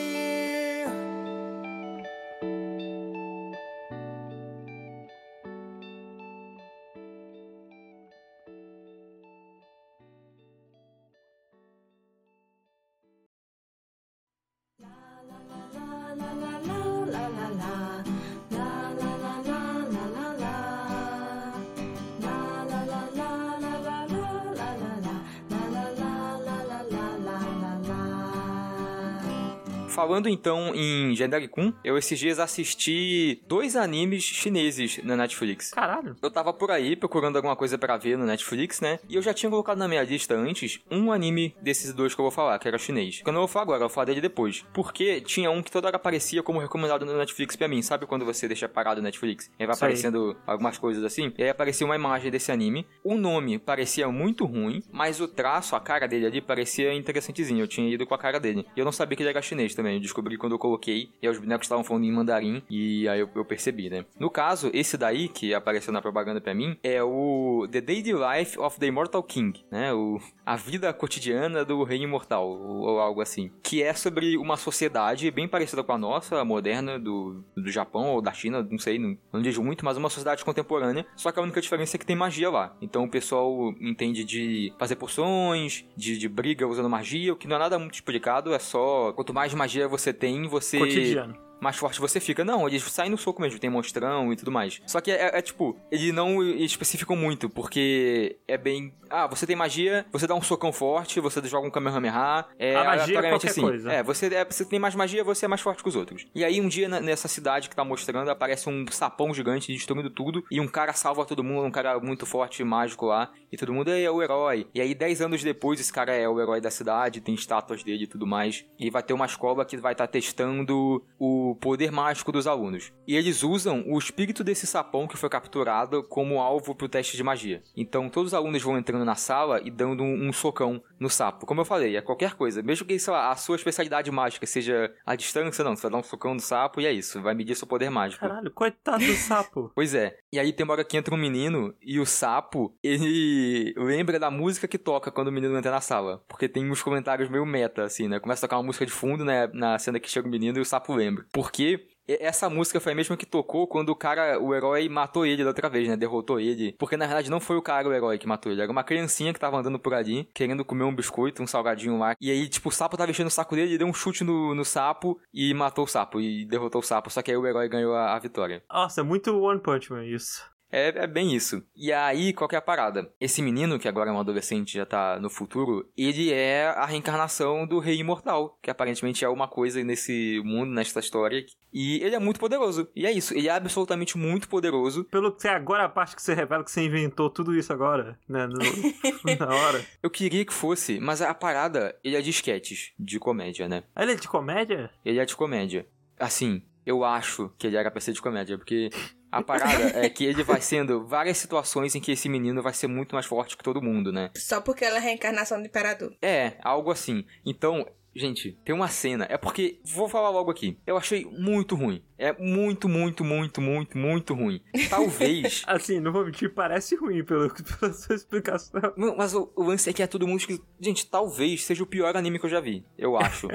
[29.98, 35.72] Falando então em Genderikun, eu esses dias assisti dois animes chineses na Netflix.
[35.72, 36.14] Caralho.
[36.22, 39.00] Eu tava por aí procurando alguma coisa pra ver no Netflix, né?
[39.08, 42.22] E eu já tinha colocado na minha lista antes um anime desses dois que eu
[42.22, 43.22] vou falar, que era chinês.
[43.22, 44.64] Que eu não vou falar agora, eu vou falar dele depois.
[44.72, 47.82] Porque tinha um que toda hora aparecia como recomendado no Netflix pra mim.
[47.82, 49.50] Sabe quando você deixa parado no Netflix?
[49.58, 49.84] E vai Sei.
[49.84, 51.32] aparecendo algumas coisas assim.
[51.36, 52.86] E aí aparecia uma imagem desse anime.
[53.02, 57.64] O nome parecia muito ruim, mas o traço, a cara dele ali, parecia interessantezinho.
[57.64, 58.64] Eu tinha ido com a cara dele.
[58.76, 59.87] E eu não sabia que ele era chinês também.
[59.94, 61.10] Eu descobri quando eu coloquei.
[61.22, 62.62] E os bonecos estavam falando em mandarim.
[62.68, 64.04] E aí eu, eu percebi, né?
[64.18, 68.58] No caso, esse daí, que apareceu na propaganda pra mim, é o The Daily Life
[68.58, 69.92] of the Immortal King, né?
[69.92, 73.50] O, a vida cotidiana do rei imortal, ou, ou algo assim.
[73.62, 78.08] Que é sobre uma sociedade bem parecida com a nossa, a moderna, do, do Japão
[78.10, 81.06] ou da China, não sei, não, não digo muito, mas uma sociedade contemporânea.
[81.16, 82.76] Só que a única diferença é que tem magia lá.
[82.80, 87.56] Então o pessoal entende de fazer poções, de, de briga usando magia, o que não
[87.56, 91.47] é nada muito explicado, é só quanto mais magia você tem, você Cotidiano.
[91.60, 92.44] Mais forte você fica.
[92.44, 94.80] Não, eles saem no soco mesmo, tem monstrão e tudo mais.
[94.86, 98.92] Só que é, é tipo, eles não especificam muito, porque é bem.
[99.10, 102.46] Ah, você tem magia, você dá um socão forte, você joga um Kamehameha.
[102.58, 103.60] É A magia é qualquer assim.
[103.60, 103.92] coisa.
[103.92, 106.26] É, você, é, você tem mais magia, você é mais forte que os outros.
[106.34, 110.44] E aí, um dia nessa cidade que tá mostrando, aparece um sapão gigante destruindo tudo,
[110.50, 113.90] e um cara salva todo mundo, um cara muito forte, mágico lá, e todo mundo
[113.90, 114.66] é o herói.
[114.74, 118.04] E aí, dez anos depois, esse cara é o herói da cidade, tem estátuas dele
[118.04, 118.64] e tudo mais.
[118.78, 122.92] E vai ter uma escola que vai estar testando o poder mágico dos alunos.
[123.06, 127.22] E eles usam o espírito desse sapão que foi capturado como alvo pro teste de
[127.22, 127.62] magia.
[127.76, 131.46] Então, todos os alunos vão entrando na sala e dando um, um socão no sapo.
[131.46, 132.62] Como eu falei, é qualquer coisa.
[132.62, 135.76] Mesmo que, sei lá, a sua especialidade mágica seja a distância, não.
[135.76, 137.20] Você vai dar um socão no sapo e é isso.
[137.22, 138.20] Vai medir seu poder mágico.
[138.20, 139.70] Caralho, coitado do sapo.
[139.78, 140.18] Pois é.
[140.32, 144.30] E aí tem uma hora que entra um menino e o sapo, ele lembra da
[144.30, 146.22] música que toca quando o menino entra na sala.
[146.28, 148.18] Porque tem uns comentários meio meta, assim, né?
[148.18, 149.48] Começa a tocar uma música de fundo, né?
[149.52, 151.24] Na cena que chega o menino e o sapo lembra.
[151.38, 155.44] Porque essa música foi a mesma que tocou quando o cara, o herói, matou ele
[155.44, 155.96] da outra vez, né?
[155.96, 156.72] Derrotou ele.
[156.78, 158.60] Porque na verdade não foi o cara o herói que matou ele.
[158.60, 162.16] Era uma criancinha que tava andando por ali, querendo comer um biscoito, um salgadinho lá.
[162.20, 164.52] E aí, tipo, o sapo tava enchendo o saco dele, ele deu um chute no,
[164.54, 166.20] no sapo e matou o sapo.
[166.20, 167.08] E derrotou o sapo.
[167.10, 168.64] Só que aí o herói ganhou a- a vitória.
[168.72, 170.42] Nossa, é muito One Punch Man isso.
[170.70, 171.62] É, é bem isso.
[171.74, 173.10] E aí, qual que é a parada?
[173.20, 177.66] Esse menino, que agora é um adolescente já tá no futuro, ele é a reencarnação
[177.66, 181.44] do rei imortal, que aparentemente é uma coisa nesse mundo, nesta história.
[181.72, 182.88] E ele é muito poderoso.
[182.94, 185.04] E é isso, ele é absolutamente muito poderoso.
[185.04, 188.46] Pelo que agora a parte que você revela que você inventou tudo isso agora, né?
[188.46, 188.58] no-
[189.38, 189.84] na hora.
[190.02, 193.84] Eu queria que fosse, mas a parada, ele é de sketches, de comédia, né?
[193.96, 194.90] Ele é de comédia?
[195.04, 195.86] Ele é de comédia.
[196.18, 198.90] Assim, eu acho que ele era pra ser de comédia, porque
[199.30, 202.86] a parada é que ele vai sendo várias situações em que esse menino vai ser
[202.86, 204.30] muito mais forte que todo mundo, né?
[204.36, 206.14] Só porque ela é a reencarnação do imperador.
[206.22, 207.24] É, algo assim.
[207.44, 207.86] Então,
[208.18, 209.26] gente, tem uma cena.
[209.30, 209.80] É porque.
[209.84, 210.78] Vou falar logo aqui.
[210.86, 212.02] Eu achei muito ruim.
[212.18, 214.60] É muito, muito, muito, muito, muito ruim.
[214.90, 215.62] Talvez.
[215.68, 218.80] Assim, não vou mentir, parece ruim pelo, pela sua explicação.
[218.96, 220.60] Não, mas o, o lance é que é todo mundo que.
[220.80, 222.84] Gente, talvez seja o pior anime que eu já vi.
[222.96, 223.46] Eu acho.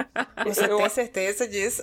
[0.44, 1.82] Você eu, tem certeza disso?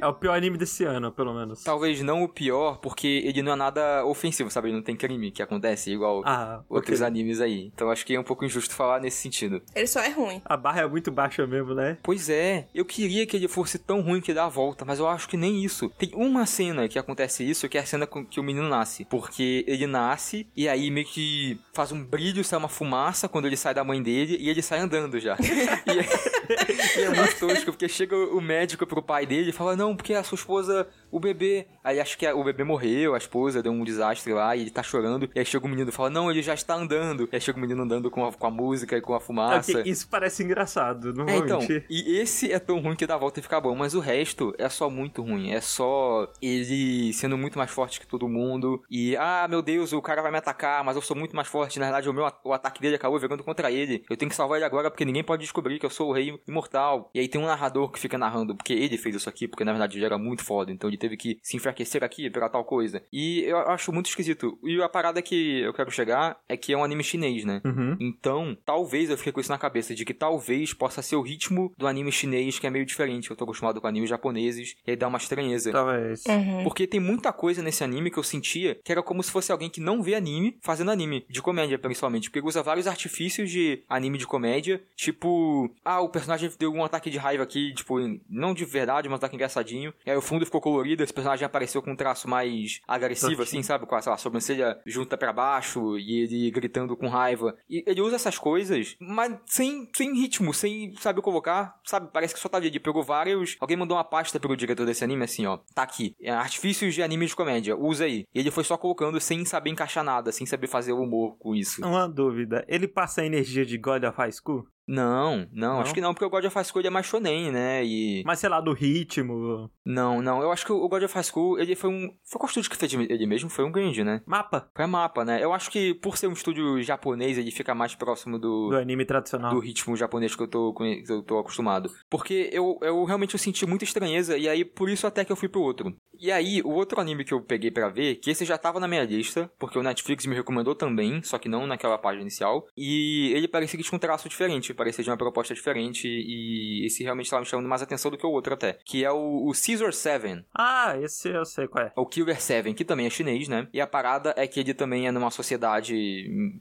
[0.00, 1.64] É o pior anime desse ano, pelo menos.
[1.64, 4.68] talvez não o pior, porque ele não é nada ofensivo, sabe?
[4.68, 7.06] Ele não tem crime que acontece igual Ah, outros ok.
[7.06, 7.70] animes aí.
[7.74, 9.60] Então acho que é um pouco injusto falar nesse sentido.
[9.74, 10.40] Ele só é ruim.
[10.44, 11.98] A barra é muito baixa mesmo, né?
[12.02, 15.08] Pois é, eu queria que ele fosse tão ruim que dá a volta, mas eu
[15.08, 15.88] acho que nem isso.
[15.98, 19.04] Tem uma cena que acontece isso, que é a cena com que o menino nasce.
[19.04, 23.56] Porque ele nasce e aí meio que faz um brilho, sai uma fumaça quando ele
[23.56, 25.36] sai da mãe dele e ele sai andando já.
[25.40, 29.76] e, é, e é muito tosco, porque chega o médico pro pai dele e fala:
[29.76, 31.66] Não, porque a sua esposa o bebê.
[31.82, 34.82] Aí acho que o bebê morreu, a esposa deu um desastre lá, e ele tá
[34.82, 35.28] chorando.
[35.34, 37.28] E aí chega o menino e fala, não, ele já está andando.
[37.32, 39.78] E aí chega o menino andando com a, com a música e com a fumaça.
[39.78, 43.18] Ok, isso parece engraçado, não É, então, e esse é tão ruim que dá a
[43.18, 45.52] volta e fica bom, mas o resto é só muito ruim.
[45.52, 48.82] É só ele sendo muito mais forte que todo mundo.
[48.90, 51.78] E, ah, meu Deus, o cara vai me atacar, mas eu sou muito mais forte.
[51.78, 54.04] Na verdade, o meu o ataque dele acabou virando contra ele.
[54.08, 56.38] Eu tenho que salvar ele agora porque ninguém pode descobrir que eu sou o rei
[56.46, 57.10] imortal.
[57.14, 59.72] E aí tem um narrador que fica narrando porque ele fez isso aqui, porque na
[59.72, 60.70] verdade ele era muito foda.
[60.70, 63.02] Então ele teve que se enfraquecer aqui pra tal coisa.
[63.12, 64.58] E eu acho muito esquisito.
[64.62, 67.60] E a parada que eu quero chegar é que é um anime chinês, né?
[67.64, 67.96] Uhum.
[67.98, 71.72] Então, talvez eu fiquei com isso na cabeça, de que talvez possa ser o ritmo
[71.76, 73.30] do anime chinês que é meio diferente.
[73.30, 75.72] Eu tô acostumado com animes japoneses, e aí dá uma estranheza.
[75.72, 76.24] Talvez.
[76.26, 76.64] Uhum.
[76.64, 79.70] Porque tem muita coisa nesse anime que eu sentia que era como se fosse alguém
[79.70, 82.28] que não vê anime fazendo anime, de comédia principalmente.
[82.28, 86.84] Porque ele usa vários artifícios de anime de comédia, tipo, ah, o personagem deu um
[86.84, 87.96] ataque de raiva aqui, tipo,
[88.28, 89.92] não de verdade, mas um ataque engraçadinho.
[90.04, 93.62] E aí o fundo ficou colorido, esse personagem apareceu com um traço mais agressivo, assim,
[93.62, 93.86] sabe?
[93.86, 97.56] Com a, sei lá, sobrancelha junta pra baixo e ele gritando com raiva.
[97.68, 102.08] E ele usa essas coisas, mas sem, sem ritmo, sem saber colocar, sabe?
[102.12, 102.68] Parece que só tá ali.
[102.68, 103.56] Ele pegou vários.
[103.60, 105.58] Alguém mandou uma pasta pro diretor desse anime assim, ó.
[105.74, 106.14] Tá aqui.
[106.20, 107.76] É, artifícios de anime de comédia.
[107.76, 108.26] Usa aí.
[108.34, 111.54] E ele foi só colocando sem saber encaixar nada, sem saber fazer o humor com
[111.54, 111.84] isso.
[111.84, 114.66] Uma dúvida, ele passa a energia de God of High School?
[114.90, 115.80] Não, não, Não?
[115.80, 117.84] acho que não, porque o God of High School ele é mais shonen, né?
[117.84, 118.24] E.
[118.26, 120.42] Mas sei lá, do ritmo, Não, não.
[120.42, 122.12] Eu acho que o God of High School, ele foi um.
[122.24, 123.48] Foi qual estúdio que fez ele mesmo?
[123.48, 124.20] Foi um grande, né?
[124.26, 125.42] mapa Foi mapa, né?
[125.42, 129.54] Eu acho que por ser um estúdio japonês, ele fica mais próximo do anime tradicional.
[129.54, 131.88] do ritmo japonês que eu tô, que eu tô acostumado.
[132.08, 135.36] Porque eu, eu realmente eu senti muita estranheza, e aí por isso até que eu
[135.36, 135.94] fui pro outro.
[136.18, 138.86] E aí, o outro anime que eu peguei pra ver, que esse já tava na
[138.86, 143.32] minha lista, porque o Netflix me recomendou também, só que não naquela página inicial, e
[143.34, 147.28] ele parecia que tinha um traço diferente, parecia de uma proposta diferente, e esse realmente
[147.28, 149.92] tava me chamando mais atenção do que o outro até, que é o, o Caesar
[149.92, 150.44] 7.
[150.54, 151.92] Ah, esse eu sei qual é.
[151.94, 153.68] O Killer 7, que também é chinês, né?
[153.74, 155.94] E a parada é que ele também é numa sociedade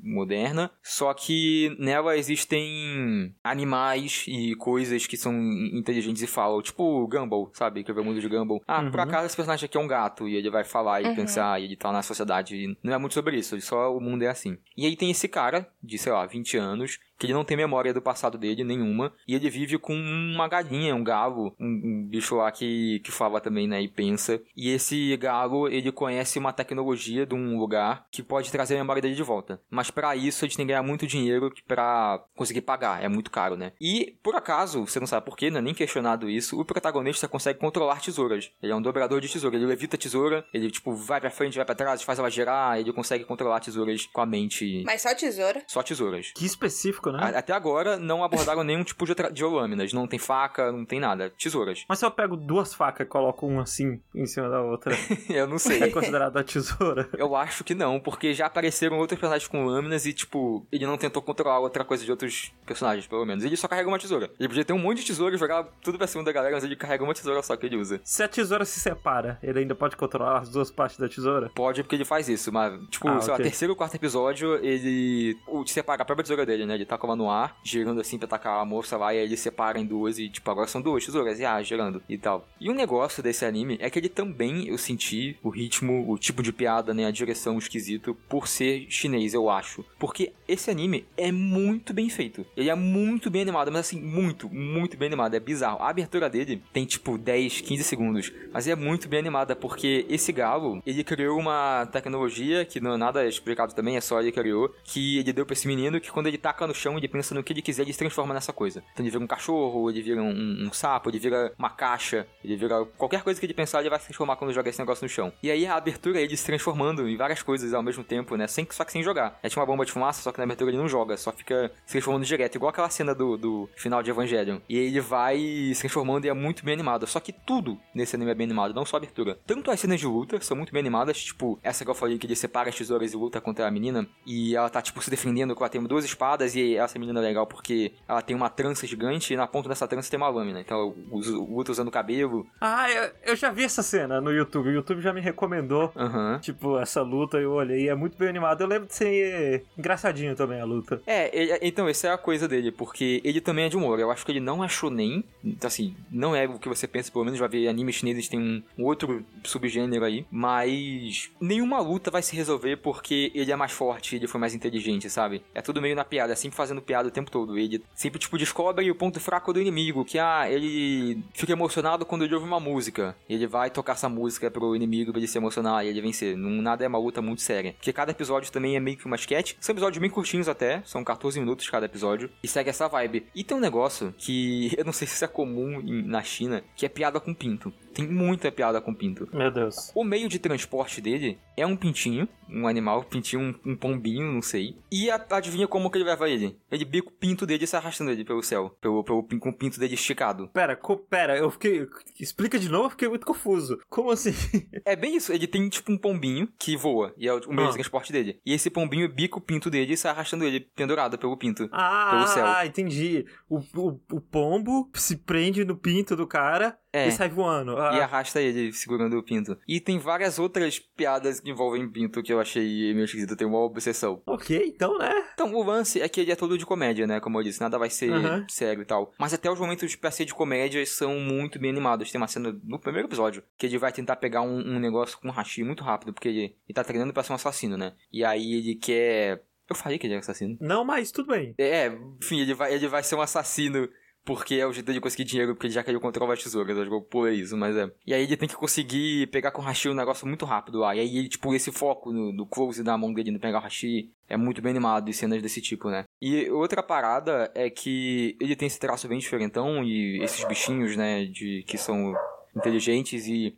[0.03, 5.33] moderna, só que nela existem animais e coisas que são
[5.73, 7.83] inteligentes e falam, tipo Gumball, sabe?
[7.83, 8.61] Que é o mundo de Gumball.
[8.67, 9.05] Ah, por Uhum.
[9.05, 11.75] acaso esse personagem aqui é um gato, e ele vai falar e pensar, e ele
[11.75, 12.77] tá na sociedade.
[12.83, 14.57] Não é muito sobre isso, só o mundo é assim.
[14.75, 17.93] E aí tem esse cara, de sei lá, 20 anos, que ele não tem memória
[17.93, 22.35] do passado dele nenhuma, e ele vive com uma galinha, um galo, um, um bicho
[22.35, 24.41] lá que, que fala também, né, e pensa.
[24.55, 29.01] E esse galo, ele conhece uma tecnologia de um lugar que pode trazer a memória
[29.01, 29.61] dele de volta.
[29.69, 33.57] Mas pra isso, eles têm que ganhar muito dinheiro pra conseguir pagar, é muito caro,
[33.57, 33.73] né?
[33.81, 37.59] E, por acaso, você não sabe porquê, não é nem questionado isso, o protagonista consegue
[37.59, 38.51] controlar tesouras.
[38.63, 41.57] Ele é um dobrador de tesoura, ele levita a tesoura, ele, tipo, vai pra frente,
[41.57, 44.83] vai pra trás, faz ela girar, ele consegue controlar tesouras com a mente...
[44.85, 45.61] Mas só tesoura.
[45.67, 46.31] Só tesouras.
[46.35, 47.19] Que específico, né?
[47.35, 49.93] A- Até agora não abordaram nenhum tipo de, de lâminas.
[49.93, 51.29] Não tem faca, não tem nada.
[51.37, 51.85] Tesouras.
[51.87, 54.93] Mas se eu pego duas facas e coloco uma assim em cima da outra,
[55.29, 55.91] Eu não é sei.
[55.91, 57.09] considerado a tesoura?
[57.17, 60.97] Eu acho que não, porque já apareceram outros personagens com lâminas e, tipo, ele não
[60.97, 63.43] tentou controlar outra coisa de outros personagens, pelo menos.
[63.43, 64.29] Ele só carrega uma tesoura.
[64.39, 66.63] Ele podia ter um monte de tesoura e jogar tudo pra cima da galera, mas
[66.63, 67.99] ele carrega uma tesoura só que ele usa.
[68.03, 71.49] Se a tesoura se separa, ele ainda pode controlar as duas partes da tesoura?
[71.55, 73.45] Pode porque ele faz isso, mas, tipo, Ah, sei lá, ok.
[73.45, 76.75] terceiro ou quarto episódio, ele o, separa a própria tesoura dele, né?
[76.75, 79.79] Ele ela no ar, girando assim pra atacar a moça lá, e aí ele separa
[79.79, 82.47] em duas e, tipo, agora são duas tesouras, e ah, girando e tal.
[82.59, 86.41] E um negócio desse anime é que ele também, eu senti o ritmo, o tipo
[86.41, 87.05] de piada, né?
[87.05, 89.85] A direção esquisito, por ser chinês, eu acho.
[89.97, 92.45] Porque esse anime é muito bem feito.
[92.55, 95.33] Ele é muito bem animado, mas assim, muito, muito bem animado.
[95.35, 95.81] É bizarro.
[95.81, 98.31] A abertura dele tem, tipo, 10, 15 segundos.
[98.51, 102.97] Mas é muito bem animada, porque esse galo, ele criou uma tecnologia que não é
[102.97, 106.27] nada explicado também, é só ele criou, que ele deu pra esse menino que quando
[106.27, 108.83] ele taca no chão, ele pensa no que ele quiser, ele se transforma nessa coisa.
[108.93, 112.55] Então ele vira um cachorro, ele vira um, um sapo, ele vira uma caixa, ele
[112.55, 115.09] vira qualquer coisa que ele pensar, ele vai se transformar quando joga esse negócio no
[115.09, 115.31] chão.
[115.41, 118.47] E aí a abertura é ele se transformando em várias coisas ao mesmo tempo, né?
[118.47, 119.39] Sem, só que sem jogar.
[119.43, 121.71] É tipo uma bomba de fumaça, só que na abertura ele não joga, só fica
[121.85, 124.59] se transformando direto, igual aquela cena do, do final de Evangelion.
[124.67, 125.37] E ele vai
[125.73, 127.05] se transformando e é muito bem animado.
[127.07, 129.39] Só que tudo nesse anime é bem animado, não só a abertura.
[129.45, 132.25] Tanto as cenas de luta são muito bem animadas, tipo, essa que eu falei que
[132.25, 135.55] ele separa as tesouras e luta contra a menina, e ela tá, tipo, se defendendo
[135.55, 138.85] com ela tem duas espadas, e essa menina é legal porque ela tem uma trança
[138.87, 140.59] gigante, e na ponta dessa trança tem uma lâmina.
[140.61, 142.45] Então usa- luta usando o cabelo.
[142.61, 144.69] Ah, eu, eu já vi essa cena no YouTube.
[144.69, 145.91] O YouTube já me recomendou.
[145.95, 146.39] Aham.
[146.41, 148.61] Tipo, essa luta eu olhei, é muito bem animado.
[148.61, 151.01] Eu lembro de ser engraçadinho também a luta.
[151.05, 153.99] É, ele- então, essa é a coisa dele, porque ele também é de humor.
[153.99, 157.11] Eu acho que ele não é shonen, então, assim, não é o que você pensa,
[157.11, 162.11] pelo menos vai ver animes chineses tem um, um outro subgênero aí, mas nenhuma luta
[162.11, 165.43] vai se resolver porque ele é mais forte, ele foi mais inteligente, sabe?
[165.53, 167.57] É tudo meio na piada, assim fazendo piada o tempo todo.
[167.57, 172.25] Ele sempre, tipo, descobre o ponto fraco do inimigo, que, ah, ele fica emocionado quando
[172.25, 173.15] ele ouve uma música.
[173.29, 176.35] Ele vai tocar essa música pro inimigo pra ele se emocionar e ele vencer.
[176.35, 177.73] Não, nada é uma luta muito séria.
[177.73, 179.53] Porque cada episódio também é meio que uma sketch.
[179.59, 183.25] São episódios bem curtinhos até, são 14 minutos cada episódio, e segue essa vibe.
[183.33, 186.85] E tem um negócio que eu não sei se isso é comum na China, que
[186.85, 187.73] é piada com pinto.
[187.93, 189.27] Tem muita piada com pinto.
[189.33, 189.91] Meu Deus.
[189.95, 194.41] O meio de transporte dele é um pintinho, um animal, pintinho, um, um pombinho, não
[194.41, 194.75] sei.
[194.91, 196.57] E a- adivinha como que ele leva ele?
[196.71, 199.53] Ele bica o pinto dele e sai arrastando ele pelo céu, pelo, pelo, com o
[199.53, 200.47] pinto dele esticado.
[200.49, 201.87] Pera, co- pera, eu fiquei.
[202.19, 203.79] Explica de novo, eu fiquei muito confuso.
[203.89, 204.31] Como assim?
[204.85, 207.67] É bem isso, ele tem tipo um pombinho que voa, e é o o meio
[207.67, 207.71] Ah.
[207.71, 208.39] de transporte dele.
[208.45, 211.67] E esse pombinho bica o pinto dele e sai arrastando ele pendurado pelo pinto.
[211.71, 212.45] Ah, Pelo céu.
[212.45, 213.25] ah, entendi.
[213.49, 217.07] O, o, o pombo se prende no pinto do cara É.
[217.07, 217.77] e sai voando.
[217.77, 219.57] Ah, E arrasta ele segurando o pinto.
[219.67, 223.59] E tem várias outras piadas que envolvem pinto que eu achei meio esquisito, tem uma
[223.59, 224.21] obsessão.
[224.25, 225.13] Ok, então, né?
[225.33, 227.19] Então, o lance é que ele é todo de comédia, né?
[227.19, 228.45] Como eu disse, nada vai ser Aham.
[228.49, 229.13] sério e tal.
[229.19, 232.11] Mas até os momentos pra ser de comédia são muito bem animados.
[232.11, 235.27] Tem uma cena no primeiro episódio que ele vai tentar pegar um, um negócio com
[235.27, 237.93] um hashi muito rápido, porque ele, ele tá treinando pra ser um assassino, né?
[238.11, 239.43] E aí ele quer.
[239.69, 240.57] Eu falei que ele é assassino.
[240.59, 241.53] Não, mas tudo bem.
[241.57, 243.87] É, enfim, ele vai, ele vai ser um assassino
[244.29, 246.83] porque é o jeito de conseguir dinheiro, porque ele já queria controlar as tesouras, eu
[246.83, 247.91] acho que eu pulei isso, mas é.
[248.05, 250.95] E aí ele tem que conseguir pegar com o hashi um negócio muito rápido lá.
[250.95, 253.61] E aí ele, tipo, esse foco no, no close da mão dele no pegar o
[253.61, 256.03] hashi é muito bem animado e cenas desse tipo, né?
[256.21, 261.25] E outra parada é que ele tem esse traço bem diferentão e esses bichinhos, né,
[261.25, 262.13] de que são
[262.55, 263.57] inteligentes e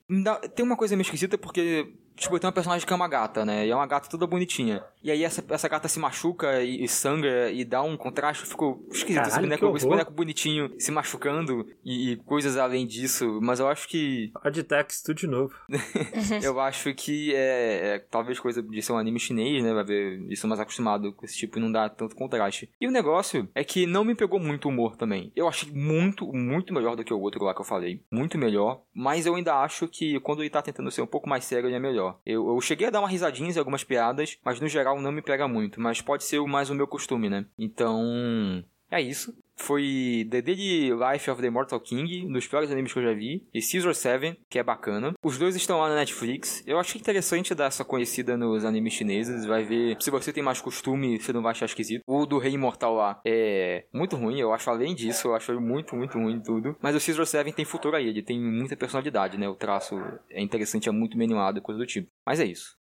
[0.55, 3.65] tem uma coisa meio esquisita porque Tipo, tem uma personagem que é uma gata, né?
[3.65, 4.83] E é uma gata toda bonitinha.
[5.03, 8.45] E aí essa, essa gata se machuca e, e sangra e dá um contraste.
[8.45, 13.39] Ficou esquisito esse boneco, esse boneco bonitinho se machucando e, e coisas além disso.
[13.41, 14.31] Mas eu acho que.
[14.45, 15.55] Oddtex, tudo de novo.
[16.43, 19.73] eu acho que é, é talvez coisa de ser um anime chinês, né?
[19.73, 22.69] Vai ver isso mais acostumado com esse tipo e não dá tanto contraste.
[22.79, 25.31] E o negócio é que não me pegou muito o humor também.
[25.35, 28.03] Eu achei muito, muito melhor do que o outro lá que eu falei.
[28.11, 28.83] Muito melhor.
[28.93, 31.75] Mas eu ainda acho que quando ele tá tentando ser um pouco mais sério, ele
[31.75, 32.10] é melhor.
[32.25, 35.21] Eu, eu cheguei a dar uma risadinha em algumas piadas, mas no geral não me
[35.21, 35.79] pega muito.
[35.79, 37.45] Mas pode ser mais o meu costume, né?
[37.57, 38.63] Então.
[38.89, 39.35] É isso.
[39.61, 43.13] Foi The Daily Life of the Immortal King, um dos piores animes que eu já
[43.13, 45.13] vi, e Caesar 7, que é bacana.
[45.23, 46.63] Os dois estão lá na Netflix.
[46.65, 49.45] Eu achei interessante dar essa conhecida nos animes chineses.
[49.45, 49.97] Vai ver.
[49.99, 52.01] Se você tem mais costume, você não vai achar esquisito.
[52.07, 55.95] O do Rei Imortal lá é muito ruim, eu acho além disso, eu acho muito,
[55.95, 56.75] muito ruim tudo.
[56.81, 59.47] Mas o Caesar 7 tem futuro aí, ele tem muita personalidade, né?
[59.47, 59.95] O traço
[60.29, 62.09] é interessante, é muito bem animado, coisa do tipo.
[62.25, 62.80] Mas é isso.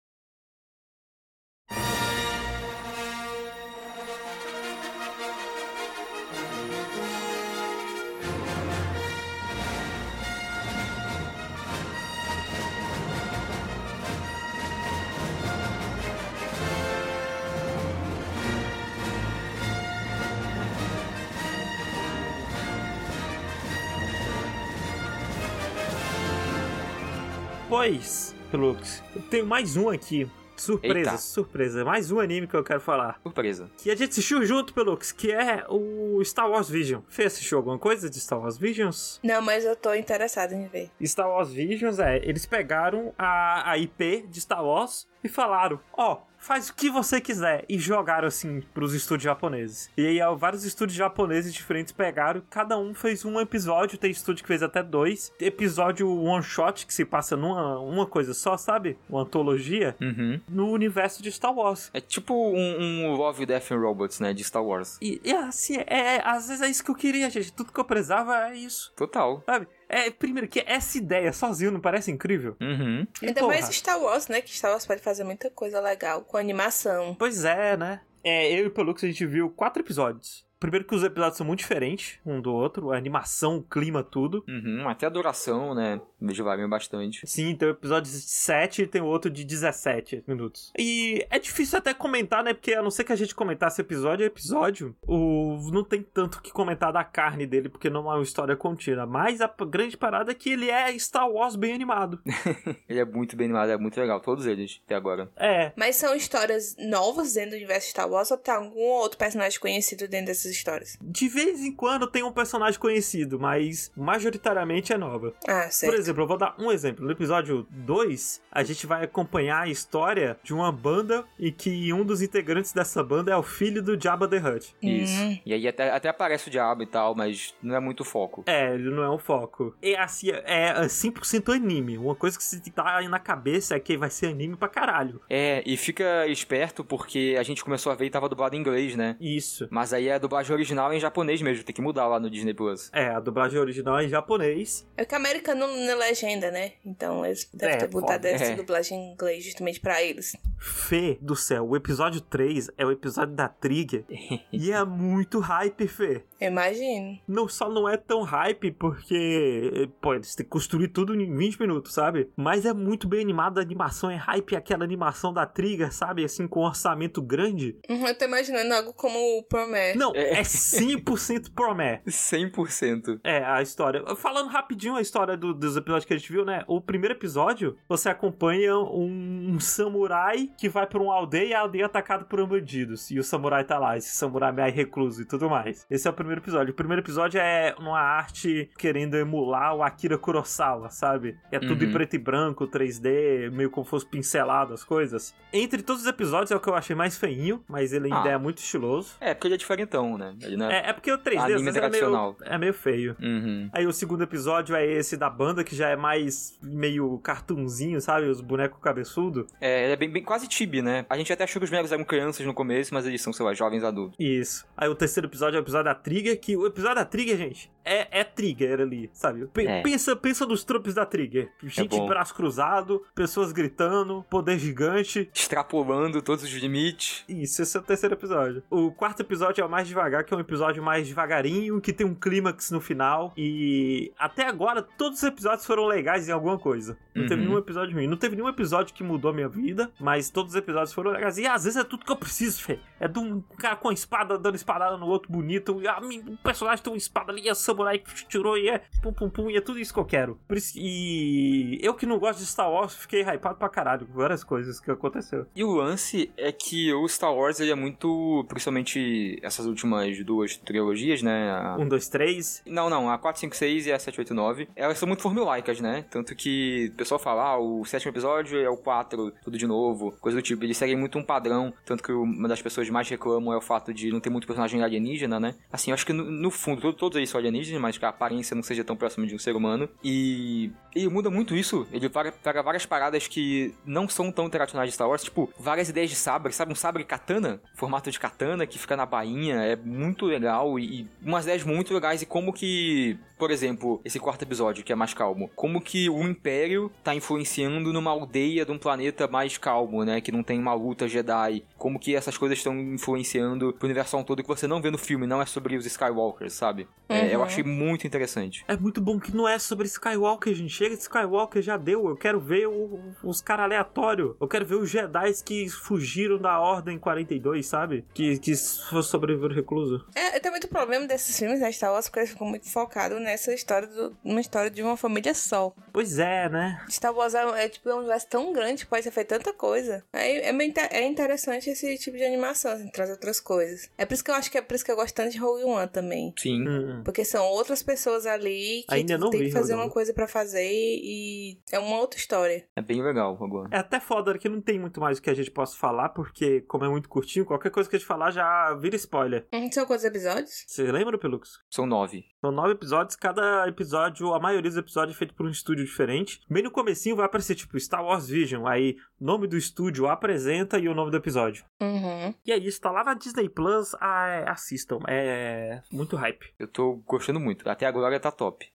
[27.87, 30.27] Pois, Pelux, eu tenho mais um aqui.
[30.57, 31.17] Surpresa, Eita.
[31.19, 31.85] surpresa.
[31.85, 33.19] Mais um anime que eu quero falar.
[33.21, 33.69] Surpresa.
[33.77, 37.01] Que a gente assistiu junto, Pelux, que é o Star Wars Vision.
[37.07, 39.19] Fê, assistiu alguma coisa de Star Wars Visions?
[39.21, 40.89] Não, mas eu tô interessada em ver.
[41.03, 46.21] Star Wars Visions é, eles pegaram a, a IP de Star Wars e falaram, ó,
[46.45, 47.65] faz o que você quiser.
[47.67, 49.89] E jogaram assim pros estúdios japoneses.
[49.97, 54.47] E aí vários estúdios japoneses diferentes pegaram, cada um fez um episódio, tem estúdio que
[54.47, 55.31] fez até dois.
[55.39, 58.97] Episódio one shot que se passa numa uma coisa só, sabe?
[59.09, 60.39] Uma antologia Uhum.
[60.47, 61.89] no universo de Star Wars.
[61.93, 64.33] É tipo um, um Love, Death and Robots, né?
[64.33, 64.97] De Star Wars.
[65.01, 67.51] E, e assim, é, é- às vezes é isso que eu queria, gente.
[67.51, 68.93] Tudo que eu precisava é isso.
[68.95, 69.41] Total.
[69.45, 69.67] Sabe?
[69.95, 72.57] É, primeiro, que essa ideia sozinho não parece incrível?
[72.59, 73.07] Uhum.
[73.21, 74.41] E, Ainda porra, mais Star Wars, né?
[74.41, 77.15] Que Star Wars pode fazer muita coisa legal com animação.
[77.17, 78.01] Pois é, né?
[78.21, 80.44] É, eu e o Pelux a gente viu quatro episódios.
[80.59, 84.43] Primeiro que os episódios são muito diferentes um do outro, a animação, o clima, tudo.
[84.47, 84.87] Uhum.
[84.87, 86.01] Até a duração, né?
[86.19, 87.21] Vejo varia bastante.
[87.25, 90.71] Sim, tem o episódio de 7 e tem o outro de 17 minutos.
[90.77, 92.53] E é difícil até comentar, né?
[92.53, 95.57] Porque a não ser que a gente comentasse episódio a episódio, o...
[95.71, 99.05] não tem tanto o que comentar da carne dele, porque não é uma história contínua.
[99.05, 102.19] Mas a grande parada é que ele é Star Wars bem animado.
[102.87, 104.19] Ele é muito bem animado, é muito legal.
[104.19, 105.29] Todos eles, até agora.
[105.35, 109.59] É, Mas são histórias novas dentro do universo Star Wars ou tem algum outro personagem
[109.59, 110.97] conhecido dentro dessas essas histórias.
[111.01, 115.33] De vez em quando tem um personagem conhecido, mas majoritariamente é nova.
[115.47, 115.91] Ah, certo.
[115.91, 117.05] Por exemplo, eu vou dar um exemplo.
[117.05, 122.05] No episódio 2, a gente vai acompanhar a história de uma banda e que um
[122.05, 124.75] dos integrantes dessa banda é o filho do Jabba the Hutt.
[124.81, 125.21] Isso.
[125.21, 125.39] Hum.
[125.45, 128.43] E aí até, até aparece o diabo e tal, mas não é muito foco.
[128.45, 129.75] É, ele não é um foco.
[129.81, 131.97] E assim, é é 100% anime.
[131.97, 135.21] Uma coisa que se tá aí na cabeça é que vai ser anime pra caralho.
[135.29, 138.95] É, e fica esperto porque a gente começou a ver e tava dublado em inglês,
[138.95, 139.15] né?
[139.19, 139.67] Isso.
[139.69, 142.53] Mas aí a dublagem original é em japonês mesmo, tem que mudar lá no Disney
[142.53, 142.89] Plus.
[142.93, 144.85] É, a dublagem original é em japonês.
[144.97, 146.73] É que a América não não é legenda, né?
[146.85, 148.55] Então eles devem É, ter botado essa É.
[148.55, 150.35] dublagem em inglês justamente pra eles.
[150.59, 154.03] Fê do céu, o episódio 3 é o episódio da Trigger.
[154.51, 156.23] e é muito hype, Fê.
[156.41, 157.17] Eu imagino.
[157.27, 161.59] Não, só não é tão hype porque, pô, eles têm que construir tudo em 20
[161.59, 162.29] minutos, sabe?
[162.35, 166.25] Mas é muito bem animado, a animação é hype, aquela animação da Trigger, sabe?
[166.25, 167.77] Assim, com um orçamento grande.
[167.89, 169.95] Uhum, eu tô imaginando algo como o Promé.
[169.95, 170.24] Não, É.
[170.31, 172.01] é 100% promé.
[172.07, 173.19] 100%.
[173.23, 174.03] É, a história.
[174.15, 176.63] Falando rapidinho a história do- dos episódios que a gente viu, né?
[176.67, 181.59] O primeiro episódio, você acompanha um, um samurai que vai pra uma aldeia e a
[181.61, 183.09] aldeia é atacada por bandidos.
[183.11, 185.85] E o samurai tá lá, esse samurai meio recluso e tudo mais.
[185.89, 186.71] Esse é o primeiro episódio.
[186.71, 191.37] O primeiro episódio é uma arte querendo emular o Akira Kurosawa, sabe?
[191.51, 191.89] É tudo Uhum.
[191.89, 195.33] em preto e branco, 3D, meio como fosse pincelado as coisas.
[195.51, 198.33] Entre todos os episódios é o que eu achei mais feinho, mas ele ainda Ah.
[198.33, 199.15] é muito estiloso.
[199.19, 200.35] É, porque ele é diferentão, né?
[200.41, 200.89] Ele não é...
[200.89, 203.15] É, porque o 3D às Anime vezes é meio, é meio feio.
[203.21, 203.69] Uhum.
[203.71, 208.27] Aí o segundo episódio é esse da banda, que já é mais meio cartunzinho, sabe?
[208.27, 209.47] Os bonecos cabeçudo.
[209.59, 211.05] É, ele é bem, bem quase tibi, né?
[211.09, 213.45] A gente até achou que os bonecos eram crianças no começo, mas eles são, sei
[213.45, 214.15] lá, jovens adultos.
[214.19, 214.65] Isso.
[214.75, 217.71] Aí o terceiro episódio é o episódio da Trigger, que o episódio da Trigger, gente,
[217.85, 219.45] é, é Trigger ali, sabe?
[219.47, 219.81] Pe- É.
[219.81, 221.51] Pensa, pensa nos tropes da Trigger.
[221.63, 222.07] Gente bom.
[222.07, 225.29] braço cruzado, pessoas gritando, poder gigante.
[225.33, 227.23] Extrapolando todos os limites.
[227.29, 228.63] Isso, esse é o terceiro episódio.
[228.69, 232.05] O quarto episódio é o mais devagar, que é um episódio mais devagarinho, que tem
[232.05, 233.33] um clímax no final.
[233.37, 236.97] E até agora, todos os episódios foram legais em alguma coisa.
[237.13, 237.47] Não teve Uhum.
[237.49, 238.07] nenhum episódio ruim.
[238.07, 241.37] Não teve nenhum episódio que mudou a minha vida, mas todos os episódios foram legais.
[241.37, 242.79] E às vezes é tudo que eu preciso, Fê.
[242.99, 245.81] É de um cara com a espada dando espadada no outro bonito.
[245.81, 249.11] E a, mi- o personagem tem uma espada ali, samurai que tirou e é pum
[249.13, 249.49] pum pum.
[249.49, 250.39] E é tudo isso que eu quero.
[250.75, 254.79] E eu que não gosto de Star Wars, fiquei hypado pra caralho com várias coisas
[254.79, 255.45] que aconteceu.
[255.55, 260.55] E o lance é que o Star Wars, ele é muito, principalmente essas últimas duas
[260.57, 261.51] trilogias, né?
[261.51, 262.61] A- Um, dois, três.
[262.65, 265.79] Não, não, a 4, 5, 6 e a 7, 8, 9, elas são muito formulaicas,
[265.81, 266.05] né?
[266.09, 270.11] Tanto que o pessoal fala, ah, o sétimo episódio é o 4, tudo de novo,
[270.21, 270.63] coisa do tipo.
[270.63, 273.93] Eles seguem muito um padrão, tanto que uma das pessoas mais reclamam é o fato
[273.93, 275.55] de não ter muito personagem alienígena, né?
[275.71, 278.09] Assim, eu acho que no, no fundo, todo- todos eles são alienígenas, mas que a
[278.09, 279.89] aparência não seja tão próxima de um ser humano.
[280.03, 284.95] E ele muda muito isso, ele pega, várias paradas que não são tão tradicionais de
[284.95, 286.71] Star Wars, tipo, várias ideias de sabre, sabe?
[286.71, 291.07] Um sabre katana, formato de katana, que fica na bainha, é muito legal e, e
[291.21, 295.13] umas ideias muito legais e como que, por exemplo, esse quarto episódio, que é mais
[295.13, 300.21] calmo, como que o Império tá influenciando numa aldeia de um planeta mais calmo, né?
[300.21, 301.63] Que não tem uma luta Jedi.
[301.77, 305.27] Como que essas coisas estão influenciando pro universo todo que você não vê no filme,
[305.27, 306.87] não é sobre os Skywalkers, sabe?
[307.09, 307.45] É, eu Uhum.
[307.45, 308.63] achei muito interessante.
[308.67, 310.71] É muito bom que não é sobre Skywalker, gente.
[310.73, 312.07] Chega de Skywalker, já deu.
[312.07, 314.35] Eu quero ver o- os caras aleatórios.
[314.39, 318.05] Eu quero ver os Jedi que fugiram da Ordem 42, sabe?
[318.13, 320.05] Que, que sobreviveram recluso.
[320.15, 323.53] É, tem muito problema desses filmes da Star Wars, porque eles ficam muito focados nessa
[323.53, 325.73] história, do, numa história de uma família só.
[325.91, 326.83] Pois é, né?
[326.89, 330.03] Star Wars é, é, tipo, é um universo tão grande, pode ser feito tanta coisa.
[330.13, 333.89] É, meio inte- é interessante esse tipo de animação, assim, traz outras coisas.
[333.97, 335.37] É por isso que eu acho que é por isso que eu gosto tanto de
[335.37, 336.33] Rogue One também.
[336.37, 336.67] Sim.
[336.67, 337.01] Hum.
[337.03, 340.27] Porque são outras pessoas ali que Ainda não tem vi que fazer uma coisa pra
[340.27, 342.67] fazer e é uma outra história.
[342.75, 343.69] É bem legal agora.
[343.71, 346.61] É até foda que não tem muito mais o que a gente possa falar, porque,
[346.61, 349.45] como é muito curtinho, qualquer coisa que a gente falar já vira spoiler.
[349.53, 350.63] Hum, São quantos episódios?
[350.67, 351.59] Você lembra, Pelux?
[351.69, 352.25] São nove.
[352.41, 356.41] São nove episódios, cada episódio, a maioria dos episódios é feito por um estúdio diferente.
[356.49, 360.87] Bem no comecinho vai aparecer, tipo, Star Wars Vision, aí nome do estúdio apresenta e
[360.87, 361.65] o nome do episódio.
[361.81, 362.33] Uhum.
[362.45, 366.53] E é isso, tá lá na Disney Plus, ah, é, assistam, é muito hype.
[366.59, 367.67] Eu tô gostando muito.
[367.69, 368.74] Até agora tá top.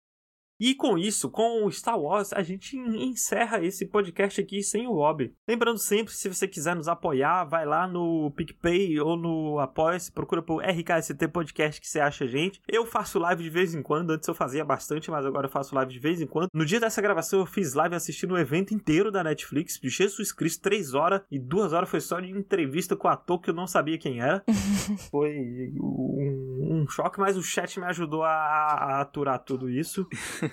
[0.58, 4.86] E com isso, com o Star Wars, a gente en- encerra esse podcast aqui sem
[4.86, 5.32] o Bob.
[5.46, 10.40] Lembrando sempre, se você quiser nos apoiar, vai lá no PicPay ou no Apoia-se, procura
[10.42, 12.60] por RKST Podcast que você acha a gente.
[12.68, 15.74] Eu faço live de vez em quando, antes eu fazia bastante, mas agora eu faço
[15.74, 16.48] live de vez em quando.
[16.54, 20.32] No dia dessa gravação eu fiz live assistindo o evento inteiro da Netflix, de Jesus
[20.32, 23.54] Cristo, 3 horas, e 2 horas foi só de entrevista com o ator que eu
[23.54, 24.42] não sabia quem era.
[25.10, 30.06] foi um, um choque, mas o chat me ajudou a, a aturar tudo isso.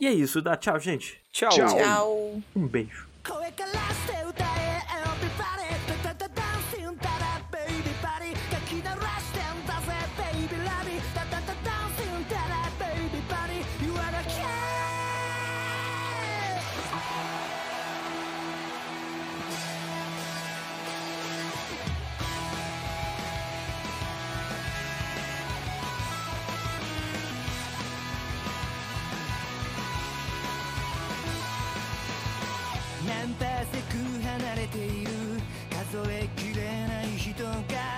[0.00, 1.20] E é isso, dá tchau, gente.
[1.32, 1.50] Tchau.
[1.50, 1.76] Tchau.
[1.76, 2.42] Tchau.
[2.54, 3.06] Um beijo.
[35.96, 37.95] 数えきれない人い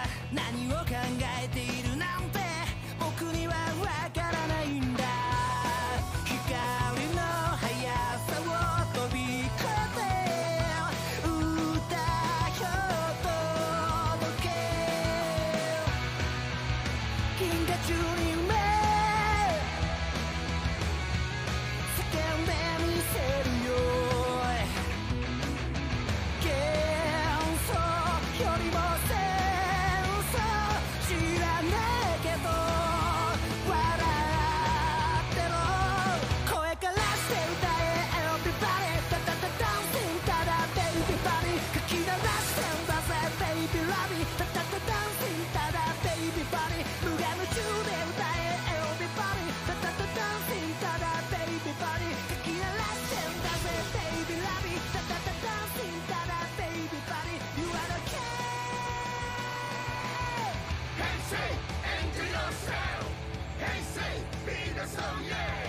[61.31, 63.11] Hey, and do yourself.
[63.59, 64.15] Hey, say,
[64.47, 65.67] be the song, yeah.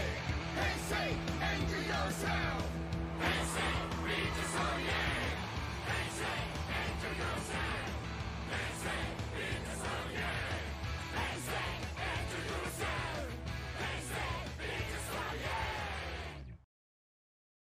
[0.55, 2.63] Hey, say, and do yourself.
[3.19, 3.73] Hey, say,
[4.05, 5.91] be the song, yeah.
[5.91, 6.39] Hey, say,
[6.79, 7.78] and do yourself.